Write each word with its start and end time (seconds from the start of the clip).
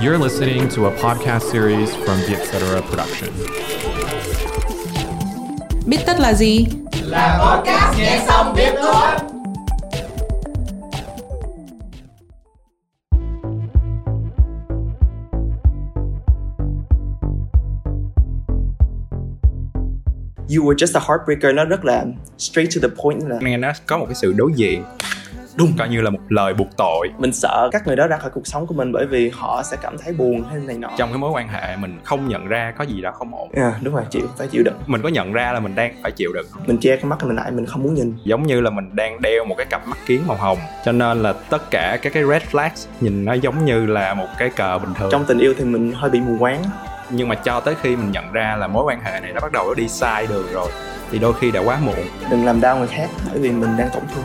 You're 0.00 0.16
listening 0.16 0.66
to 0.70 0.86
a 0.86 0.90
podcast 0.92 1.50
series 1.50 1.94
from 1.94 2.20
the 2.20 2.34
Etc. 2.36 2.82
production. 2.90 3.28
Biết 5.86 5.98
tất 6.06 6.20
là 6.20 6.34
gì? 6.34 6.66
Là 7.02 7.38
podcast 7.42 7.98
nghe 7.98 8.24
xong 8.26 8.54
biết 8.56 8.72
thôi. 8.82 9.10
You 20.48 20.64
Were 20.64 20.74
Just 20.74 20.96
a 20.96 21.00
Heartbreaker 21.00 21.54
nó 21.54 21.64
rất 21.64 21.84
là 21.84 22.04
straight 22.38 22.70
to 22.74 22.88
the 22.88 22.94
point 23.02 23.22
là 23.28 23.38
nghe 23.40 23.56
nó 23.56 23.72
có 23.86 23.98
một 23.98 24.06
cái 24.06 24.14
sự 24.14 24.32
đối 24.32 24.52
diện 24.56 24.84
đúng 25.60 25.72
coi 25.78 25.88
như 25.88 26.00
là 26.00 26.10
một 26.10 26.18
lời 26.28 26.54
buộc 26.54 26.68
tội. 26.76 27.08
Mình 27.18 27.32
sợ 27.32 27.68
các 27.72 27.86
người 27.86 27.96
đó 27.96 28.06
ra 28.06 28.16
khỏi 28.16 28.30
cuộc 28.30 28.46
sống 28.46 28.66
của 28.66 28.74
mình 28.74 28.92
bởi 28.92 29.06
vì 29.06 29.30
họ 29.34 29.62
sẽ 29.62 29.76
cảm 29.82 29.98
thấy 29.98 30.12
buồn 30.12 30.44
hay 30.50 30.58
này 30.58 30.76
nọ. 30.78 30.88
Trong 30.96 31.08
cái 31.08 31.18
mối 31.18 31.30
quan 31.30 31.48
hệ 31.48 31.76
mình 31.76 31.98
không 32.04 32.28
nhận 32.28 32.46
ra 32.46 32.72
có 32.78 32.84
gì 32.84 33.00
đó 33.00 33.10
không 33.12 33.34
ổn. 33.34 33.50
À, 33.56 33.74
đúng 33.82 33.94
rồi 33.94 34.04
chịu 34.10 34.26
phải 34.38 34.48
chịu 34.48 34.62
đựng. 34.62 34.78
Mình 34.86 35.02
có 35.02 35.08
nhận 35.08 35.32
ra 35.32 35.52
là 35.52 35.60
mình 35.60 35.74
đang 35.74 35.94
phải 36.02 36.12
chịu 36.12 36.32
đựng. 36.32 36.46
Mình 36.66 36.78
che 36.80 36.96
cái 36.96 37.04
mắt 37.04 37.24
mình 37.24 37.36
lại 37.36 37.50
mình 37.50 37.66
không 37.66 37.82
muốn 37.82 37.94
nhìn. 37.94 38.16
Giống 38.24 38.42
như 38.42 38.60
là 38.60 38.70
mình 38.70 38.96
đang 38.96 39.22
đeo 39.22 39.44
một 39.44 39.54
cái 39.58 39.66
cặp 39.70 39.88
mắt 39.88 39.98
kiến 40.06 40.22
màu 40.26 40.36
hồng 40.36 40.58
cho 40.84 40.92
nên 40.92 41.22
là 41.22 41.32
tất 41.50 41.70
cả 41.70 41.98
các 42.02 42.12
cái 42.12 42.24
red 42.24 42.42
flags 42.50 42.86
nhìn 43.00 43.24
nó 43.24 43.32
giống 43.32 43.64
như 43.64 43.86
là 43.86 44.14
một 44.14 44.28
cái 44.38 44.50
cờ 44.50 44.78
bình 44.78 44.94
thường. 44.98 45.08
Trong 45.12 45.24
tình 45.24 45.38
yêu 45.38 45.54
thì 45.58 45.64
mình 45.64 45.92
hơi 45.92 46.10
bị 46.10 46.20
mù 46.20 46.36
quáng. 46.38 46.62
Nhưng 47.10 47.28
mà 47.28 47.34
cho 47.34 47.60
tới 47.60 47.74
khi 47.82 47.96
mình 47.96 48.12
nhận 48.12 48.32
ra 48.32 48.56
là 48.56 48.66
mối 48.66 48.84
quan 48.84 49.00
hệ 49.04 49.20
này 49.20 49.32
nó 49.32 49.40
bắt 49.40 49.52
đầu 49.52 49.68
nó 49.68 49.74
đi 49.74 49.88
sai 49.88 50.26
đường 50.26 50.46
rồi 50.52 50.70
thì 51.10 51.18
đôi 51.18 51.32
khi 51.40 51.50
đã 51.50 51.60
quá 51.60 51.78
muộn. 51.84 52.06
Đừng 52.30 52.44
làm 52.44 52.60
đau 52.60 52.76
người 52.76 52.88
khác 52.88 53.08
bởi 53.30 53.38
vì 53.38 53.50
mình 53.50 53.76
đang 53.78 53.88
tổn 53.94 54.02
thương 54.14 54.24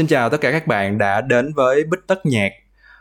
Xin 0.00 0.06
chào 0.06 0.30
tất 0.30 0.40
cả 0.40 0.52
các 0.52 0.66
bạn 0.66 0.98
đã 0.98 1.20
đến 1.20 1.52
với 1.54 1.84
Bích 1.84 2.00
Tất 2.06 2.26
Nhạc. 2.26 2.52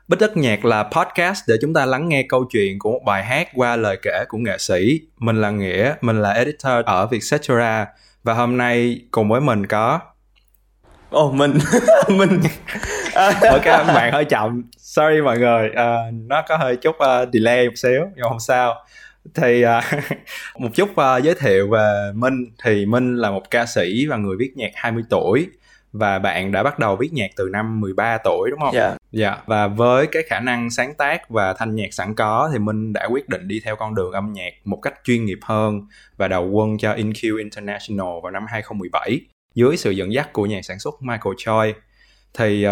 Bích 0.08 0.20
Tất 0.20 0.38
Nhạc 0.38 0.66
là 0.66 0.84
podcast 0.84 1.44
để 1.48 1.56
chúng 1.62 1.74
ta 1.74 1.86
lắng 1.86 2.10
nghe 2.10 2.24
câu 2.30 2.46
chuyện 2.52 2.80
của 2.80 2.92
một 2.92 3.02
bài 3.06 3.24
hát 3.24 3.48
qua 3.56 3.76
lời 3.76 3.98
kể 4.02 4.24
của 4.28 4.38
nghệ 4.38 4.58
sĩ. 4.58 5.02
Mình 5.18 5.42
là 5.42 5.50
Nghĩa, 5.50 5.94
mình 6.02 6.22
là 6.22 6.32
editor 6.32 6.86
ở 6.86 7.08
Vietcetera 7.08 7.88
và 8.24 8.34
hôm 8.34 8.58
nay 8.58 9.02
cùng 9.12 9.30
với 9.30 9.42
mình 9.42 9.66
có 9.66 10.00
Ồ 11.10 11.28
oh, 11.28 11.34
mình 11.34 11.54
mình 12.08 12.40
ok 13.52 13.66
bạn 13.66 14.14
hơi 14.14 14.26
chậm 14.26 14.64
sorry 14.78 15.22
mọi 15.24 15.38
người 15.38 15.70
uh, 15.70 16.14
nó 16.14 16.42
có 16.48 16.58
hơi 16.58 16.76
chút 16.76 16.96
uh, 16.96 17.30
delay 17.34 17.68
một 17.68 17.76
xíu 17.76 18.02
nhưng 18.16 18.26
không 18.30 18.40
sao 18.40 18.76
thì 19.36 19.66
uh, 19.66 20.04
một 20.60 20.70
chút 20.74 20.90
uh, 20.90 21.24
giới 21.24 21.36
thiệu 21.36 21.70
về 21.70 22.12
Minh 22.16 22.46
thì 22.64 22.86
Minh 22.86 23.16
là 23.16 23.32
một 23.32 23.44
ca 23.50 23.66
sĩ 23.66 24.06
và 24.06 24.18
người 24.18 24.36
viết 24.40 24.52
nhạc 24.56 24.72
20 24.76 25.04
tuổi 25.10 25.48
và 25.92 26.20
bạn 26.20 26.52
đã 26.52 26.64
bắt 26.64 26.80
đầu 26.80 26.96
viết 26.96 27.14
nhạc 27.14 27.32
từ 27.36 27.50
năm 27.52 27.80
13 27.80 28.18
tuổi 28.24 28.50
đúng 28.52 28.60
không? 28.60 28.74
Dạ. 28.74 28.86
Yeah. 28.86 28.98
Dạ. 29.12 29.38
Và 29.46 29.68
với 29.68 30.08
cái 30.08 30.24
khả 30.28 30.40
năng 30.40 30.70
sáng 30.70 30.94
tác 30.94 31.30
và 31.30 31.54
thanh 31.54 31.76
nhạc 31.76 31.94
sẵn 31.94 32.16
có 32.16 32.50
thì 32.54 32.60
Minh 32.60 32.94
đã 32.94 33.08
quyết 33.12 33.30
định 33.30 33.48
đi 33.48 33.62
theo 33.66 33.76
con 33.76 33.96
đường 33.96 34.12
âm 34.12 34.34
nhạc 34.34 34.54
một 34.66 34.80
cách 34.82 34.94
chuyên 35.04 35.26
nghiệp 35.26 35.40
hơn 35.42 35.82
và 36.18 36.28
đầu 36.28 36.50
quân 36.50 36.78
cho 36.78 36.94
InQ 36.94 37.38
International 37.38 38.08
vào 38.24 38.32
năm 38.32 38.46
2017 38.48 39.20
dưới 39.56 39.78
sự 39.78 39.92
dẫn 39.92 40.14
dắt 40.14 40.34
của 40.34 40.46
nhà 40.46 40.62
sản 40.62 40.80
xuất 40.80 41.02
Michael 41.02 41.36
Choi. 41.38 41.74
Thì 42.34 42.68
uh, 42.68 42.72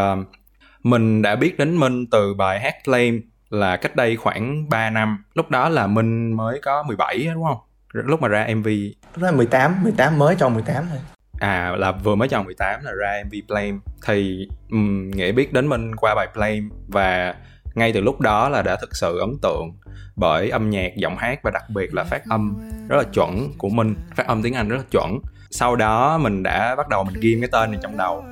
mình 0.83 1.21
đã 1.21 1.35
biết 1.35 1.57
đến 1.57 1.75
Minh 1.77 2.05
từ 2.11 2.33
bài 2.33 2.59
hát 2.59 2.75
Flame 2.85 3.19
là 3.49 3.77
cách 3.77 3.95
đây 3.95 4.15
khoảng 4.15 4.69
3 4.69 4.89
năm. 4.89 5.23
Lúc 5.33 5.49
đó 5.49 5.69
là 5.69 5.87
Minh 5.87 6.33
mới 6.33 6.59
có 6.61 6.83
17 6.83 7.29
đúng 7.33 7.43
không? 7.43 7.57
Lúc 7.93 8.21
mà 8.21 8.27
ra 8.27 8.47
MV. 8.55 8.67
Lúc 9.15 9.23
đó 9.23 9.31
18, 9.31 9.83
18 9.83 10.19
mới 10.19 10.35
tròn 10.35 10.53
18 10.53 10.85
thôi. 10.89 10.99
À 11.39 11.75
là 11.77 11.91
vừa 11.91 12.15
mới 12.15 12.27
tròn 12.27 12.45
18 12.45 12.83
là 12.83 12.91
ra 12.91 13.23
MV 13.25 13.33
Flame. 13.47 13.79
Thì 14.05 14.47
um, 14.71 15.11
Nghĩa 15.11 15.31
biết 15.31 15.53
đến 15.53 15.67
Minh 15.67 15.95
qua 15.95 16.15
bài 16.15 16.27
Flame 16.33 16.69
và 16.87 17.35
ngay 17.75 17.93
từ 17.93 18.01
lúc 18.01 18.19
đó 18.19 18.49
là 18.49 18.61
đã 18.61 18.75
thực 18.81 18.95
sự 18.95 19.19
ấn 19.19 19.37
tượng 19.41 19.71
bởi 20.15 20.49
âm 20.49 20.69
nhạc, 20.69 20.95
giọng 20.95 21.17
hát 21.17 21.39
và 21.43 21.51
đặc 21.51 21.63
biệt 21.69 21.93
là 21.93 22.03
phát 22.03 22.21
âm 22.29 22.69
rất 22.89 22.97
là 22.97 23.03
chuẩn 23.03 23.53
của 23.57 23.69
Minh, 23.69 23.95
phát 24.15 24.27
âm 24.27 24.43
tiếng 24.43 24.53
Anh 24.53 24.69
rất 24.69 24.77
là 24.77 24.83
chuẩn. 24.91 25.19
Sau 25.51 25.75
đó 25.75 26.17
mình 26.17 26.43
đã 26.43 26.75
bắt 26.75 26.89
đầu 26.89 27.03
mình 27.03 27.15
ghim 27.19 27.41
cái 27.41 27.49
tên 27.51 27.71
này 27.71 27.79
trong 27.83 27.97
đầu 27.97 28.23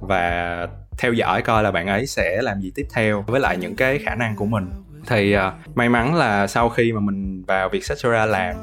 và 0.00 0.68
theo 0.98 1.12
dõi 1.12 1.42
coi 1.42 1.62
là 1.62 1.70
bạn 1.70 1.86
ấy 1.86 2.06
sẽ 2.06 2.42
làm 2.42 2.60
gì 2.60 2.72
tiếp 2.74 2.86
theo 2.94 3.24
với 3.26 3.40
lại 3.40 3.56
những 3.56 3.76
cái 3.76 3.98
khả 3.98 4.14
năng 4.14 4.36
của 4.36 4.46
mình 4.46 4.70
thì 5.06 5.36
uh, 5.36 5.76
may 5.76 5.88
mắn 5.88 6.14
là 6.14 6.46
sau 6.46 6.68
khi 6.68 6.92
mà 6.92 7.00
mình 7.00 7.44
vào 7.46 7.68
việc 7.68 7.82
Vietcetera 7.88 8.26
làm 8.26 8.56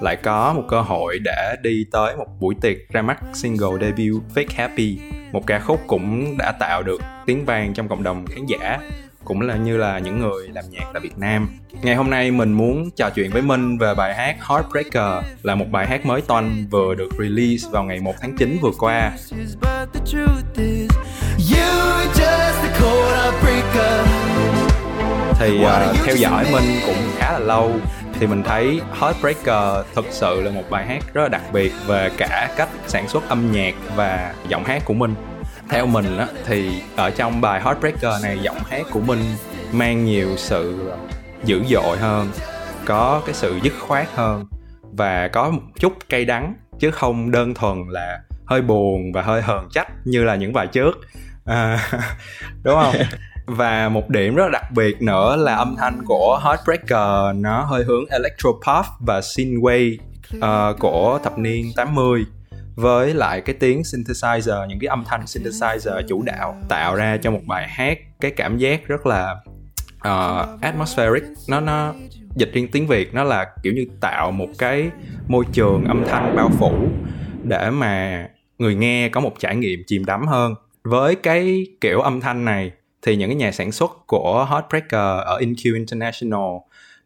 lại 0.00 0.16
có 0.16 0.52
một 0.52 0.62
cơ 0.68 0.80
hội 0.80 1.18
để 1.18 1.56
đi 1.62 1.86
tới 1.92 2.16
một 2.16 2.26
buổi 2.40 2.54
tiệc 2.60 2.76
ra 2.88 3.02
mắt 3.02 3.18
single 3.34 3.78
debut 3.80 4.22
Fake 4.34 4.54
Happy 4.56 4.98
một 5.32 5.46
ca 5.46 5.58
khúc 5.58 5.80
cũng 5.86 6.38
đã 6.38 6.52
tạo 6.52 6.82
được 6.82 7.00
tiếng 7.26 7.44
vang 7.44 7.74
trong 7.74 7.88
cộng 7.88 8.02
đồng 8.02 8.26
khán 8.26 8.46
giả 8.46 8.78
cũng 9.26 9.40
là 9.40 9.56
như 9.56 9.76
là 9.76 9.98
những 9.98 10.20
người 10.20 10.48
làm 10.48 10.64
nhạc 10.70 10.84
tại 10.92 11.00
Việt 11.00 11.18
Nam. 11.18 11.48
Ngày 11.82 11.94
hôm 11.94 12.10
nay 12.10 12.30
mình 12.30 12.52
muốn 12.52 12.90
trò 12.90 13.10
chuyện 13.10 13.30
với 13.30 13.42
Minh 13.42 13.78
về 13.78 13.94
bài 13.94 14.14
hát 14.14 14.36
Heartbreaker 14.48 15.24
là 15.42 15.54
một 15.54 15.66
bài 15.70 15.86
hát 15.86 16.06
mới 16.06 16.20
toanh 16.20 16.66
vừa 16.70 16.94
được 16.94 17.08
release 17.18 17.68
vào 17.70 17.84
ngày 17.84 18.00
1 18.00 18.14
tháng 18.20 18.36
9 18.36 18.58
vừa 18.62 18.70
qua. 18.78 19.12
Thì 25.38 25.58
uh, 25.64 25.96
theo 26.04 26.16
dõi 26.16 26.44
Minh 26.52 26.80
cũng 26.86 26.96
khá 27.16 27.32
là 27.32 27.38
lâu. 27.38 27.72
Thì 28.20 28.26
mình 28.26 28.42
thấy 28.42 28.80
Heartbreaker 29.00 29.86
thực 29.94 30.06
sự 30.10 30.42
là 30.42 30.50
một 30.50 30.62
bài 30.70 30.86
hát 30.86 31.02
rất 31.14 31.22
là 31.22 31.28
đặc 31.28 31.42
biệt 31.52 31.72
về 31.86 32.10
cả 32.16 32.54
cách 32.56 32.68
sản 32.86 33.08
xuất 33.08 33.28
âm 33.28 33.52
nhạc 33.52 33.74
và 33.96 34.34
giọng 34.48 34.64
hát 34.64 34.82
của 34.84 34.94
mình. 34.94 35.14
Theo 35.68 35.86
mình 35.86 36.18
á 36.18 36.26
thì 36.46 36.82
ở 36.96 37.10
trong 37.10 37.40
bài 37.40 37.60
Heartbreaker 37.64 38.22
này 38.22 38.38
giọng 38.42 38.58
hát 38.70 38.82
của 38.90 39.00
mình 39.00 39.20
mang 39.72 40.04
nhiều 40.04 40.28
sự 40.36 40.92
dữ 41.44 41.62
dội 41.70 41.98
hơn 41.98 42.30
có 42.84 43.22
cái 43.26 43.34
sự 43.34 43.58
dứt 43.62 43.72
khoát 43.80 44.08
hơn 44.14 44.46
và 44.82 45.28
có 45.28 45.50
một 45.50 45.62
chút 45.78 45.92
cay 46.08 46.24
đắng 46.24 46.54
chứ 46.78 46.90
không 46.90 47.30
đơn 47.30 47.54
thuần 47.54 47.84
là 47.88 48.20
hơi 48.46 48.62
buồn 48.62 49.12
và 49.12 49.22
hơi 49.22 49.42
hờn 49.42 49.68
trách 49.72 49.88
như 50.04 50.24
là 50.24 50.34
những 50.34 50.52
bài 50.52 50.66
trước 50.66 50.98
à, 51.46 51.90
đúng 52.62 52.74
không? 52.74 52.94
Và 53.46 53.88
một 53.88 54.08
điểm 54.08 54.34
rất 54.34 54.48
đặc 54.52 54.72
biệt 54.72 55.02
nữa 55.02 55.36
là 55.36 55.54
âm 55.54 55.76
thanh 55.78 56.02
của 56.04 56.40
Heartbreaker 56.44 57.36
nó 57.36 57.60
hơi 57.60 57.84
hướng 57.84 58.06
electropop 58.06 58.86
và 59.00 59.20
synthwave 59.20 59.96
uh, 60.36 60.78
của 60.78 61.18
thập 61.24 61.38
niên 61.38 61.72
80 61.76 62.24
với 62.74 63.14
lại 63.14 63.40
cái 63.40 63.56
tiếng 63.60 63.82
synthesizer 63.82 64.66
những 64.66 64.78
cái 64.78 64.88
âm 64.88 65.04
thanh 65.04 65.24
synthesizer 65.24 66.02
chủ 66.08 66.22
đạo 66.22 66.56
tạo 66.68 66.94
ra 66.94 67.16
cho 67.22 67.30
một 67.30 67.40
bài 67.46 67.68
hát 67.68 67.98
cái 68.20 68.30
cảm 68.30 68.58
giác 68.58 68.88
rất 68.88 69.06
là 69.06 69.36
uh, 69.96 70.60
atmospheric. 70.60 71.24
Nó 71.48 71.60
nó 71.60 71.94
dịch 72.36 72.50
riêng 72.52 72.68
tiếng 72.72 72.86
việt 72.86 73.14
nó 73.14 73.24
là 73.24 73.46
kiểu 73.62 73.72
như 73.72 73.86
tạo 74.00 74.30
một 74.30 74.48
cái 74.58 74.90
môi 75.28 75.44
trường 75.52 75.84
âm 75.84 76.04
thanh 76.08 76.36
bao 76.36 76.50
phủ 76.58 76.88
để 77.42 77.70
mà 77.70 78.26
người 78.58 78.74
nghe 78.74 79.08
có 79.08 79.20
một 79.20 79.32
trải 79.38 79.56
nghiệm 79.56 79.80
chìm 79.86 80.04
đắm 80.04 80.26
hơn 80.26 80.54
với 80.86 81.14
cái 81.14 81.66
kiểu 81.80 82.00
âm 82.00 82.20
thanh 82.20 82.44
này 82.44 82.72
thì 83.02 83.16
những 83.16 83.28
cái 83.28 83.36
nhà 83.36 83.52
sản 83.52 83.72
xuất 83.72 84.06
của 84.06 84.46
Heartbreaker 84.50 85.26
ở 85.26 85.38
InQ 85.38 85.74
International 85.74 86.56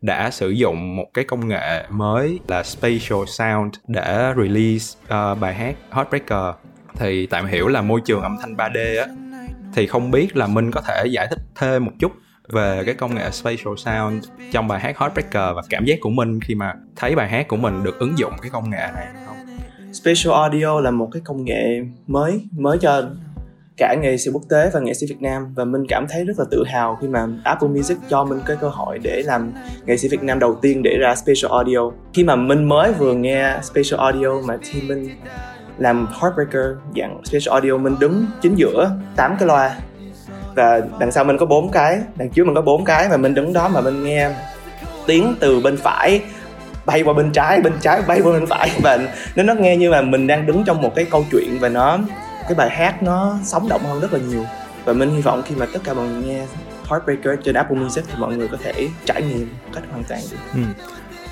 đã 0.00 0.30
sử 0.30 0.50
dụng 0.50 0.96
một 0.96 1.06
cái 1.14 1.24
công 1.24 1.48
nghệ 1.48 1.86
mới 1.90 2.40
là 2.48 2.62
spatial 2.62 3.24
sound 3.26 3.74
để 3.86 4.32
release 4.36 4.98
uh, 5.04 5.40
bài 5.40 5.54
hát 5.54 5.76
Heartbreaker 5.90 6.54
thì 6.94 7.26
tạm 7.26 7.46
hiểu 7.46 7.68
là 7.68 7.82
môi 7.82 8.00
trường 8.04 8.22
âm 8.22 8.36
thanh 8.40 8.54
3D 8.54 9.00
á 9.00 9.06
thì 9.74 9.86
không 9.86 10.10
biết 10.10 10.36
là 10.36 10.46
Minh 10.46 10.70
có 10.70 10.80
thể 10.80 11.04
giải 11.10 11.26
thích 11.30 11.40
thêm 11.54 11.84
một 11.84 11.92
chút 11.98 12.12
về 12.48 12.82
cái 12.86 12.94
công 12.94 13.14
nghệ 13.14 13.30
spatial 13.30 13.74
sound 13.76 14.28
trong 14.52 14.68
bài 14.68 14.80
hát 14.80 14.98
Heartbreaker 14.98 15.56
và 15.56 15.62
cảm 15.70 15.84
giác 15.84 15.98
của 16.00 16.10
mình 16.10 16.40
khi 16.40 16.54
mà 16.54 16.74
thấy 16.96 17.14
bài 17.14 17.28
hát 17.28 17.48
của 17.48 17.56
mình 17.56 17.82
được 17.82 17.98
ứng 17.98 18.18
dụng 18.18 18.32
cái 18.42 18.50
công 18.50 18.70
nghệ 18.70 18.88
này 18.94 19.06
không? 19.26 19.36
Spatial 19.92 20.34
audio 20.34 20.80
là 20.80 20.90
một 20.90 21.08
cái 21.12 21.22
công 21.24 21.44
nghệ 21.44 21.80
mới 22.06 22.48
mới 22.52 22.78
cho 22.78 23.10
cả 23.80 23.94
nghệ 23.94 24.16
sĩ 24.16 24.30
quốc 24.30 24.42
tế 24.48 24.70
và 24.72 24.80
nghệ 24.80 24.94
sĩ 24.94 25.06
Việt 25.08 25.22
Nam. 25.22 25.54
Và 25.54 25.64
mình 25.64 25.86
cảm 25.88 26.06
thấy 26.10 26.24
rất 26.24 26.38
là 26.38 26.44
tự 26.50 26.64
hào 26.66 26.98
khi 27.00 27.08
mà 27.08 27.26
Apple 27.44 27.68
Music 27.68 27.98
cho 28.08 28.24
mình 28.24 28.40
cái 28.46 28.56
cơ 28.60 28.68
hội 28.68 28.98
để 28.98 29.22
làm 29.26 29.52
nghệ 29.86 29.96
sĩ 29.96 30.08
Việt 30.08 30.22
Nam 30.22 30.38
đầu 30.38 30.58
tiên 30.62 30.82
để 30.82 30.96
ra 31.00 31.14
Spatial 31.14 31.52
Audio. 31.52 31.80
Khi 32.14 32.24
mà 32.24 32.36
mình 32.36 32.64
mới 32.64 32.92
vừa 32.92 33.14
nghe 33.14 33.56
Spatial 33.62 34.00
Audio 34.00 34.40
mà 34.46 34.58
thì 34.62 34.80
mình 34.88 35.08
làm 35.78 36.06
Heartbreaker 36.20 36.76
dạng 36.96 37.20
Spatial 37.24 37.52
Audio 37.52 37.76
mình 37.76 37.96
đứng 38.00 38.26
chính 38.42 38.54
giữa 38.54 38.90
tám 39.16 39.36
cái 39.38 39.46
loa. 39.46 39.76
Và 40.54 40.80
đằng 41.00 41.12
sau 41.12 41.24
mình 41.24 41.38
có 41.38 41.46
bốn 41.46 41.70
cái, 41.70 42.00
đằng 42.16 42.30
trước 42.30 42.44
mình 42.44 42.54
có 42.54 42.62
bốn 42.62 42.84
cái 42.84 43.08
và 43.08 43.16
mình 43.16 43.34
đứng 43.34 43.52
đó 43.52 43.68
mà 43.68 43.80
mình 43.80 44.04
nghe 44.04 44.30
tiếng 45.06 45.34
từ 45.40 45.60
bên 45.60 45.76
phải 45.76 46.20
bay 46.86 47.02
qua 47.02 47.14
bên 47.14 47.32
trái 47.32 47.60
bên 47.60 47.72
trái 47.80 48.02
bay 48.06 48.20
qua 48.24 48.32
bên 48.32 48.46
phải. 48.46 48.70
Và 48.82 48.98
nó 49.36 49.42
nó 49.42 49.54
nghe 49.54 49.76
như 49.76 49.90
là 49.90 50.02
mình 50.02 50.26
đang 50.26 50.46
đứng 50.46 50.64
trong 50.64 50.82
một 50.82 50.94
cái 50.94 51.04
câu 51.04 51.24
chuyện 51.30 51.58
và 51.60 51.68
nó 51.68 51.98
cái 52.50 52.54
bài 52.54 52.70
hát 52.70 53.02
nó 53.02 53.38
sống 53.42 53.68
động 53.68 53.82
hơn 53.84 54.00
rất 54.00 54.12
là 54.12 54.18
nhiều 54.18 54.44
và 54.84 54.92
mình 54.92 55.10
hy 55.10 55.20
vọng 55.20 55.42
khi 55.46 55.54
mà 55.56 55.66
tất 55.72 55.80
cả 55.84 55.94
mọi 55.94 56.08
người 56.08 56.22
nghe 56.22 56.46
Heartbreaker 56.90 57.44
trên 57.44 57.54
Apple 57.54 57.78
Music 57.78 58.04
thì 58.08 58.14
mọi 58.18 58.36
người 58.36 58.48
có 58.48 58.56
thể 58.62 58.88
trải 59.04 59.22
nghiệm 59.22 59.48
cách 59.74 59.82
hoàn 59.90 60.04
toàn 60.04 60.20
được. 60.30 60.36
Ừ. 60.54 60.60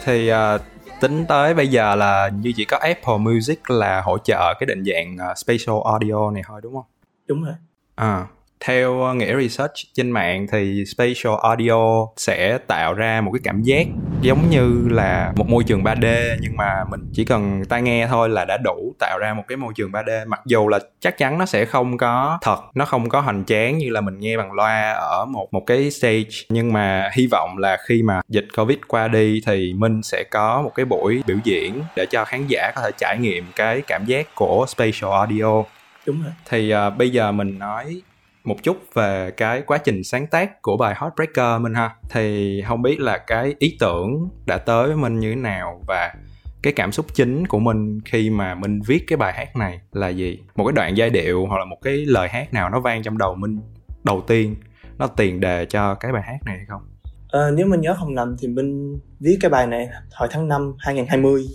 Thì 0.04 0.32
uh, 0.32 0.60
tính 1.00 1.24
tới 1.28 1.54
bây 1.54 1.68
giờ 1.68 1.94
là 1.94 2.28
như 2.28 2.52
chỉ 2.56 2.64
có 2.64 2.76
Apple 2.76 3.18
Music 3.18 3.70
là 3.70 4.00
hỗ 4.00 4.18
trợ 4.18 4.54
cái 4.60 4.66
định 4.66 4.84
dạng 4.84 5.30
uh, 5.30 5.38
spatial 5.38 5.76
audio 5.84 6.30
này 6.30 6.42
thôi 6.46 6.60
đúng 6.62 6.74
không? 6.74 6.84
đúng 7.26 7.44
rồi 7.44 7.54
À, 7.94 8.26
theo 8.68 9.02
ờ, 9.02 9.14
nghĩa 9.14 9.36
research 9.40 9.72
trên 9.94 10.10
mạng 10.10 10.46
thì 10.52 10.84
spatial 10.84 11.34
audio 11.42 12.06
sẽ 12.16 12.58
tạo 12.66 12.94
ra 12.94 13.20
một 13.20 13.30
cái 13.32 13.40
cảm 13.44 13.62
giác 13.62 13.86
giống 14.20 14.50
như 14.50 14.88
là 14.90 15.32
một 15.36 15.48
môi 15.48 15.64
trường 15.64 15.82
3D 15.82 16.36
nhưng 16.40 16.56
mà 16.56 16.84
mình 16.90 17.00
chỉ 17.12 17.24
cần 17.24 17.62
tai 17.68 17.82
nghe 17.82 18.06
thôi 18.06 18.28
là 18.28 18.44
đã 18.44 18.56
đủ 18.64 18.94
tạo 18.98 19.18
ra 19.18 19.34
một 19.34 19.42
cái 19.48 19.56
môi 19.56 19.72
trường 19.76 19.90
3D 19.90 20.28
mặc 20.28 20.40
dù 20.46 20.68
là 20.68 20.78
chắc 21.00 21.18
chắn 21.18 21.38
nó 21.38 21.46
sẽ 21.46 21.64
không 21.64 21.96
có 21.96 22.38
thật 22.42 22.58
nó 22.74 22.84
không 22.84 23.08
có 23.08 23.20
hoành 23.20 23.44
tráng 23.44 23.78
như 23.78 23.90
là 23.90 24.00
mình 24.00 24.18
nghe 24.18 24.36
bằng 24.36 24.52
loa 24.52 24.92
ở 24.92 25.24
một 25.24 25.48
một 25.52 25.62
cái 25.66 25.90
stage 25.90 26.28
nhưng 26.48 26.72
mà 26.72 27.10
hy 27.12 27.26
vọng 27.26 27.58
là 27.58 27.78
khi 27.88 28.02
mà 28.02 28.20
dịch 28.28 28.46
Covid 28.56 28.78
qua 28.88 29.08
đi 29.08 29.40
thì 29.46 29.72
Minh 29.76 30.02
sẽ 30.02 30.24
có 30.30 30.62
một 30.62 30.72
cái 30.74 30.86
buổi 30.86 31.22
biểu 31.26 31.36
diễn 31.44 31.82
để 31.96 32.06
cho 32.10 32.24
khán 32.24 32.46
giả 32.48 32.72
có 32.76 32.82
thể 32.82 32.90
trải 32.98 33.18
nghiệm 33.18 33.44
cái 33.56 33.82
cảm 33.86 34.04
giác 34.04 34.34
của 34.34 34.64
spatial 34.68 35.12
audio. 35.12 35.62
Đúng 36.06 36.22
rồi. 36.22 36.32
Thì 36.48 36.70
à, 36.70 36.90
bây 36.90 37.10
giờ 37.10 37.32
mình 37.32 37.58
nói 37.58 38.02
một 38.48 38.62
chút 38.62 38.76
về 38.94 39.30
cái 39.30 39.62
quá 39.62 39.78
trình 39.78 40.04
sáng 40.04 40.26
tác 40.26 40.62
của 40.62 40.76
bài 40.76 40.94
Heartbreaker 41.00 41.62
mình 41.62 41.74
ha. 41.74 41.96
Thì 42.10 42.62
không 42.66 42.82
biết 42.82 43.00
là 43.00 43.18
cái 43.18 43.54
ý 43.58 43.76
tưởng 43.80 44.28
đã 44.46 44.58
tới 44.58 44.86
với 44.86 44.96
mình 44.96 45.18
như 45.18 45.30
thế 45.30 45.36
nào 45.36 45.82
và 45.88 46.14
cái 46.62 46.72
cảm 46.72 46.92
xúc 46.92 47.06
chính 47.14 47.46
của 47.46 47.58
mình 47.58 48.00
khi 48.04 48.30
mà 48.30 48.54
mình 48.54 48.80
viết 48.86 49.04
cái 49.06 49.16
bài 49.16 49.32
hát 49.32 49.56
này 49.56 49.80
là 49.92 50.08
gì? 50.08 50.38
Một 50.56 50.64
cái 50.64 50.72
đoạn 50.72 50.96
giai 50.96 51.10
điệu 51.10 51.46
hoặc 51.46 51.58
là 51.58 51.64
một 51.64 51.76
cái 51.82 51.96
lời 52.06 52.28
hát 52.28 52.52
nào 52.52 52.70
nó 52.70 52.80
vang 52.80 53.02
trong 53.02 53.18
đầu 53.18 53.34
mình 53.34 53.60
đầu 54.04 54.22
tiên 54.26 54.54
nó 54.98 55.06
tiền 55.06 55.40
đề 55.40 55.66
cho 55.66 55.94
cái 55.94 56.12
bài 56.12 56.22
hát 56.26 56.38
này 56.46 56.56
hay 56.56 56.66
không? 56.68 56.82
À, 57.28 57.50
nếu 57.54 57.66
mình 57.66 57.80
nhớ 57.80 57.94
không 57.98 58.14
lầm 58.14 58.36
thì 58.38 58.48
mình 58.48 58.98
viết 59.20 59.38
cái 59.40 59.50
bài 59.50 59.66
này 59.66 59.88
hồi 60.14 60.28
tháng 60.32 60.48
5 60.48 60.74
2020 60.78 61.46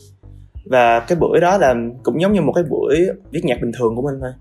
và 0.66 1.00
cái 1.00 1.18
buổi 1.18 1.40
đó 1.40 1.58
là 1.58 1.76
cũng 2.04 2.22
giống 2.22 2.34
như 2.34 2.42
một 2.42 2.54
cái 2.54 2.64
buổi 2.70 2.96
viết 3.32 3.42
nhạc 3.44 3.58
bình 3.62 3.72
thường 3.78 3.96
của 3.96 4.02
mình 4.02 4.16
thôi 4.22 4.32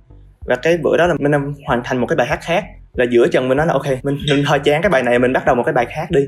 và 0.46 0.56
cái 0.56 0.76
bữa 0.76 0.96
đó 0.96 1.06
là 1.06 1.14
mình 1.18 1.32
hoàn 1.66 1.80
thành 1.84 1.98
một 1.98 2.06
cái 2.06 2.16
bài 2.16 2.26
hát 2.26 2.38
khác 2.42 2.64
là 2.94 3.04
giữa 3.10 3.28
chừng 3.28 3.48
mình 3.48 3.56
nói 3.56 3.66
là 3.66 3.72
ok 3.72 3.86
mình 4.02 4.18
mình 4.30 4.44
hơi 4.44 4.58
chán 4.58 4.82
cái 4.82 4.90
bài 4.90 5.02
này 5.02 5.18
mình 5.18 5.32
bắt 5.32 5.46
đầu 5.46 5.54
một 5.54 5.62
cái 5.66 5.72
bài 5.72 5.86
khác 5.88 6.10
đi. 6.10 6.20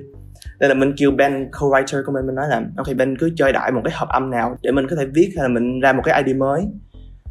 Đây 0.58 0.68
là 0.68 0.74
mình 0.74 0.94
kêu 0.96 1.10
Ben 1.10 1.50
co-writer 1.50 2.02
của 2.06 2.12
mình 2.12 2.26
mình 2.26 2.34
nói 2.34 2.44
là 2.50 2.62
ok 2.76 2.86
Ben 2.96 3.16
cứ 3.18 3.30
chơi 3.36 3.52
đại 3.52 3.72
một 3.72 3.80
cái 3.84 3.92
hợp 3.96 4.08
âm 4.08 4.30
nào 4.30 4.56
để 4.62 4.70
mình 4.70 4.86
có 4.90 4.96
thể 4.96 5.06
viết 5.14 5.32
hay 5.36 5.42
là 5.42 5.48
mình 5.48 5.80
ra 5.80 5.92
một 5.92 6.02
cái 6.04 6.22
id 6.26 6.36
mới. 6.36 6.62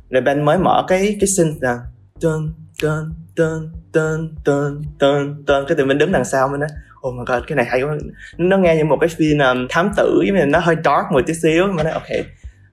Rồi 0.10 0.22
Ben 0.22 0.46
mới 0.46 0.58
mở 0.58 0.86
cái 0.88 1.18
cái 1.20 1.28
synth 1.38 1.64
là 1.64 1.80
tơn 2.22 2.54
tơn 2.82 3.14
tơn 3.36 3.70
tơn 3.94 4.36
tơn 4.46 4.82
tơn 5.00 5.44
tơn. 5.48 5.66
Cái 5.68 5.76
từ 5.78 5.86
mình 5.86 5.98
đứng 5.98 6.12
đằng 6.12 6.26
sau 6.26 6.48
mình 6.48 6.60
nói 6.60 6.70
oh 7.08 7.16
my 7.16 7.24
god 7.26 7.44
cái 7.48 7.56
này 7.56 7.66
hay 7.66 7.82
quá. 7.82 7.98
Nó 8.38 8.58
nghe 8.58 8.76
như 8.76 8.86
một 8.86 8.98
cái 9.02 9.10
phim 9.10 9.38
um, 9.38 9.68
thám 9.70 9.92
tử 9.98 10.16
với 10.18 10.32
mình 10.32 10.52
nó 10.52 10.60
hơi 10.60 10.76
dark 10.76 11.12
một 11.12 11.22
tí 11.28 11.34
xíu. 11.34 11.68
Mình 11.68 11.86
nói 11.86 11.94
ok 11.94 12.10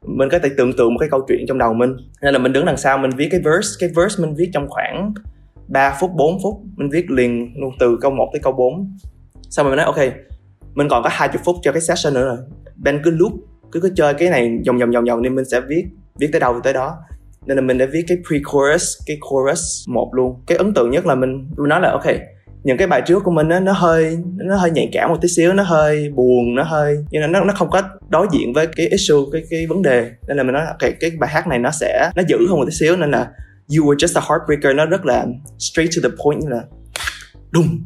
mình 0.06 0.28
có 0.28 0.38
thể 0.38 0.48
tưởng 0.56 0.72
tượng 0.72 0.94
một 0.94 0.98
cái 1.00 1.08
câu 1.08 1.20
chuyện 1.28 1.44
trong 1.48 1.58
đầu 1.58 1.74
mình. 1.74 1.96
Nên 2.22 2.32
là 2.32 2.38
mình 2.38 2.52
đứng 2.52 2.64
đằng 2.64 2.76
sau, 2.76 2.98
mình 2.98 3.10
viết 3.16 3.28
cái 3.30 3.40
verse 3.44 3.68
cái 3.80 3.90
verse 3.96 4.24
mình 4.24 4.34
viết 4.34 4.50
trong 4.52 4.68
khoảng 4.68 5.14
3 5.68 5.96
phút 6.00 6.10
4 6.16 6.38
phút, 6.42 6.54
mình 6.76 6.88
viết 6.90 7.10
liền 7.10 7.54
luôn 7.56 7.74
từ 7.78 7.98
câu 8.00 8.10
1 8.10 8.30
tới 8.32 8.40
câu 8.42 8.52
4 8.52 8.96
xong 9.50 9.66
rồi 9.66 9.76
mình 9.76 9.76
nói, 9.76 9.86
ok, 9.86 10.14
mình 10.74 10.88
còn 10.88 11.02
có 11.02 11.08
20 11.12 11.40
phút 11.44 11.56
cho 11.62 11.72
cái 11.72 11.80
session 11.80 12.14
nữa 12.14 12.24
rồi. 12.24 12.36
Ben 12.76 13.00
cứ 13.04 13.10
loop, 13.10 13.32
cứ 13.72 13.80
cứ 13.80 13.92
chơi 13.96 14.14
cái 14.14 14.30
này 14.30 14.58
vòng 14.66 14.78
vòng 14.78 14.90
vòng 14.90 15.04
vòng 15.04 15.22
nên 15.22 15.34
mình 15.34 15.44
sẽ 15.44 15.60
viết 15.60 15.84
viết 16.18 16.28
tới 16.32 16.40
đâu 16.40 16.54
thì 16.54 16.60
tới 16.64 16.72
đó. 16.72 16.96
Nên 17.46 17.56
là 17.56 17.62
mình 17.62 17.78
đã 17.78 17.86
viết 17.92 18.04
cái 18.08 18.18
pre-chorus, 18.28 19.02
cái 19.06 19.18
chorus 19.30 19.88
một 19.88 20.10
luôn. 20.14 20.42
Cái 20.46 20.58
ấn 20.58 20.74
tượng 20.74 20.90
nhất 20.90 21.06
là 21.06 21.14
mình 21.14 21.50
mình 21.56 21.68
nói 21.68 21.80
là, 21.80 21.90
ok 21.90 22.06
những 22.62 22.76
cái 22.76 22.86
bài 22.86 23.02
trước 23.06 23.22
của 23.24 23.30
mình 23.30 23.48
á, 23.48 23.60
nó 23.60 23.72
hơi 23.72 24.18
nó 24.36 24.56
hơi 24.56 24.70
nhạy 24.70 24.88
cảm 24.92 25.10
một 25.10 25.16
tí 25.20 25.28
xíu 25.28 25.52
nó 25.52 25.62
hơi 25.62 26.10
buồn 26.14 26.54
nó 26.54 26.62
hơi 26.62 26.96
như 27.10 27.20
là 27.20 27.26
nó 27.26 27.44
nó 27.44 27.54
không 27.54 27.70
có 27.70 27.82
đối 28.08 28.26
diện 28.32 28.52
với 28.52 28.66
cái 28.76 28.86
issue 28.86 29.16
cái 29.32 29.42
cái 29.50 29.66
vấn 29.66 29.82
đề. 29.82 30.10
Nên 30.28 30.36
là 30.36 30.42
mình 30.42 30.54
nói 30.54 30.66
ok 30.66 30.90
cái 31.00 31.10
bài 31.20 31.30
hát 31.30 31.46
này 31.46 31.58
nó 31.58 31.70
sẽ 31.70 32.10
nó 32.16 32.22
giữ 32.28 32.36
hơn 32.48 32.58
một 32.58 32.64
tí 32.66 32.72
xíu 32.72 32.96
nên 32.96 33.10
là 33.10 33.30
you 33.78 33.86
were 33.86 33.96
just 33.96 34.20
a 34.20 34.22
heartbreaker 34.28 34.76
nó 34.76 34.86
rất 34.86 35.06
là 35.06 35.26
straight 35.58 35.90
to 35.96 36.08
the 36.08 36.16
point 36.24 36.40
như 36.42 36.48
là 36.48 36.62
đùng. 37.50 37.80